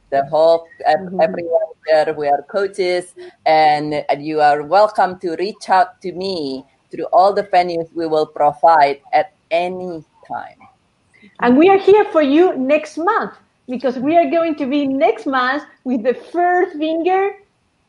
the 0.09 0.25
whole 0.25 0.67
mm-hmm. 0.85 1.19
everyone 1.19 1.67
here 1.87 2.13
we 2.17 2.27
are 2.27 2.41
coaches 2.43 3.15
and, 3.45 3.93
and 4.09 4.25
you 4.25 4.41
are 4.41 4.63
welcome 4.63 5.19
to 5.19 5.35
reach 5.37 5.69
out 5.69 6.01
to 6.01 6.11
me 6.11 6.65
through 6.91 7.05
all 7.13 7.33
the 7.33 7.43
venues 7.43 7.87
we 7.93 8.07
will 8.07 8.25
provide 8.25 9.01
at 9.13 9.33
any 9.51 10.03
time. 10.27 10.57
And 11.41 11.57
we 11.57 11.69
are 11.69 11.77
here 11.77 12.05
for 12.05 12.21
you 12.21 12.55
next 12.57 12.97
month 12.97 13.33
because 13.67 13.97
we 13.97 14.15
are 14.17 14.29
going 14.29 14.55
to 14.55 14.65
be 14.65 14.87
next 14.87 15.25
month 15.25 15.63
with 15.83 16.03
the 16.03 16.13
third 16.13 16.71
finger 16.73 17.37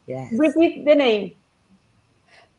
yes. 0.06 0.32
repeat 0.36 0.84
the 0.84 0.94
name. 0.94 1.32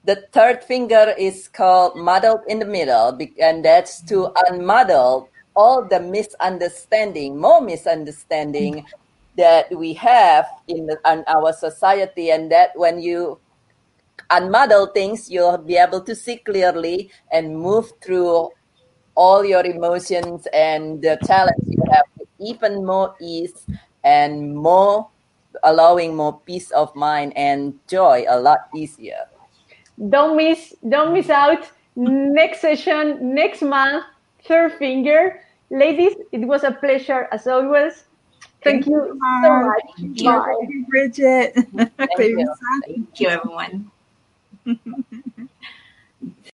The 0.05 0.27
third 0.31 0.63
finger 0.63 1.13
is 1.17 1.47
called 1.47 1.97
muddled 1.97 2.41
in 2.47 2.59
the 2.59 2.65
middle 2.65 3.17
and 3.41 3.63
that's 3.63 4.01
to 4.03 4.33
unmuddle 4.49 5.27
all 5.55 5.83
the 5.83 5.99
misunderstanding 5.99 7.37
more 7.37 7.59
misunderstanding 7.59 8.85
that 9.37 9.75
we 9.75 9.93
have 9.93 10.45
in, 10.67 10.85
the, 10.85 10.99
in 11.11 11.23
our 11.27 11.53
society, 11.53 12.31
and 12.31 12.51
that 12.51 12.71
when 12.75 13.01
you 13.01 13.39
unmuddle 14.29 14.93
things, 14.93 15.29
you'll 15.29 15.57
be 15.57 15.77
able 15.77 16.01
to 16.01 16.15
see 16.15 16.37
clearly 16.37 17.09
and 17.31 17.57
move 17.57 17.91
through 18.01 18.49
all 19.15 19.43
your 19.43 19.65
emotions 19.65 20.47
and 20.53 21.01
the 21.01 21.17
challenge 21.25 21.63
you 21.67 21.81
have 21.91 22.05
even 22.39 22.85
more 22.85 23.15
ease 23.19 23.65
and 24.03 24.55
more 24.55 25.09
allowing 25.63 26.15
more 26.15 26.39
peace 26.45 26.71
of 26.71 26.95
mind 26.95 27.33
and 27.35 27.73
joy 27.87 28.23
a 28.29 28.39
lot 28.39 28.59
easier. 28.73 29.25
Don't 30.09 30.37
miss 30.37 30.73
don't 30.87 31.13
miss 31.13 31.29
out 31.29 31.69
next 31.95 32.61
session 32.61 33.35
next 33.35 33.61
month, 33.61 34.05
third 34.45 34.73
finger. 34.79 35.41
Ladies, 35.69 36.15
it 36.31 36.47
was 36.47 36.63
a 36.63 36.71
pleasure 36.71 37.27
as 37.31 37.45
always. 37.45 38.05
Thank, 38.61 38.85
Thank 38.85 38.87
you, 38.87 38.93
you 38.93 39.19
so 39.43 39.59
much. 39.61 39.83
Thank 39.97 40.69
you, 40.69 40.85
Bridget. 40.89 41.53
Thank 41.55 42.19
you. 42.19 42.55
Thank 42.85 43.19
you, 43.19 43.27
everyone. 43.29 43.91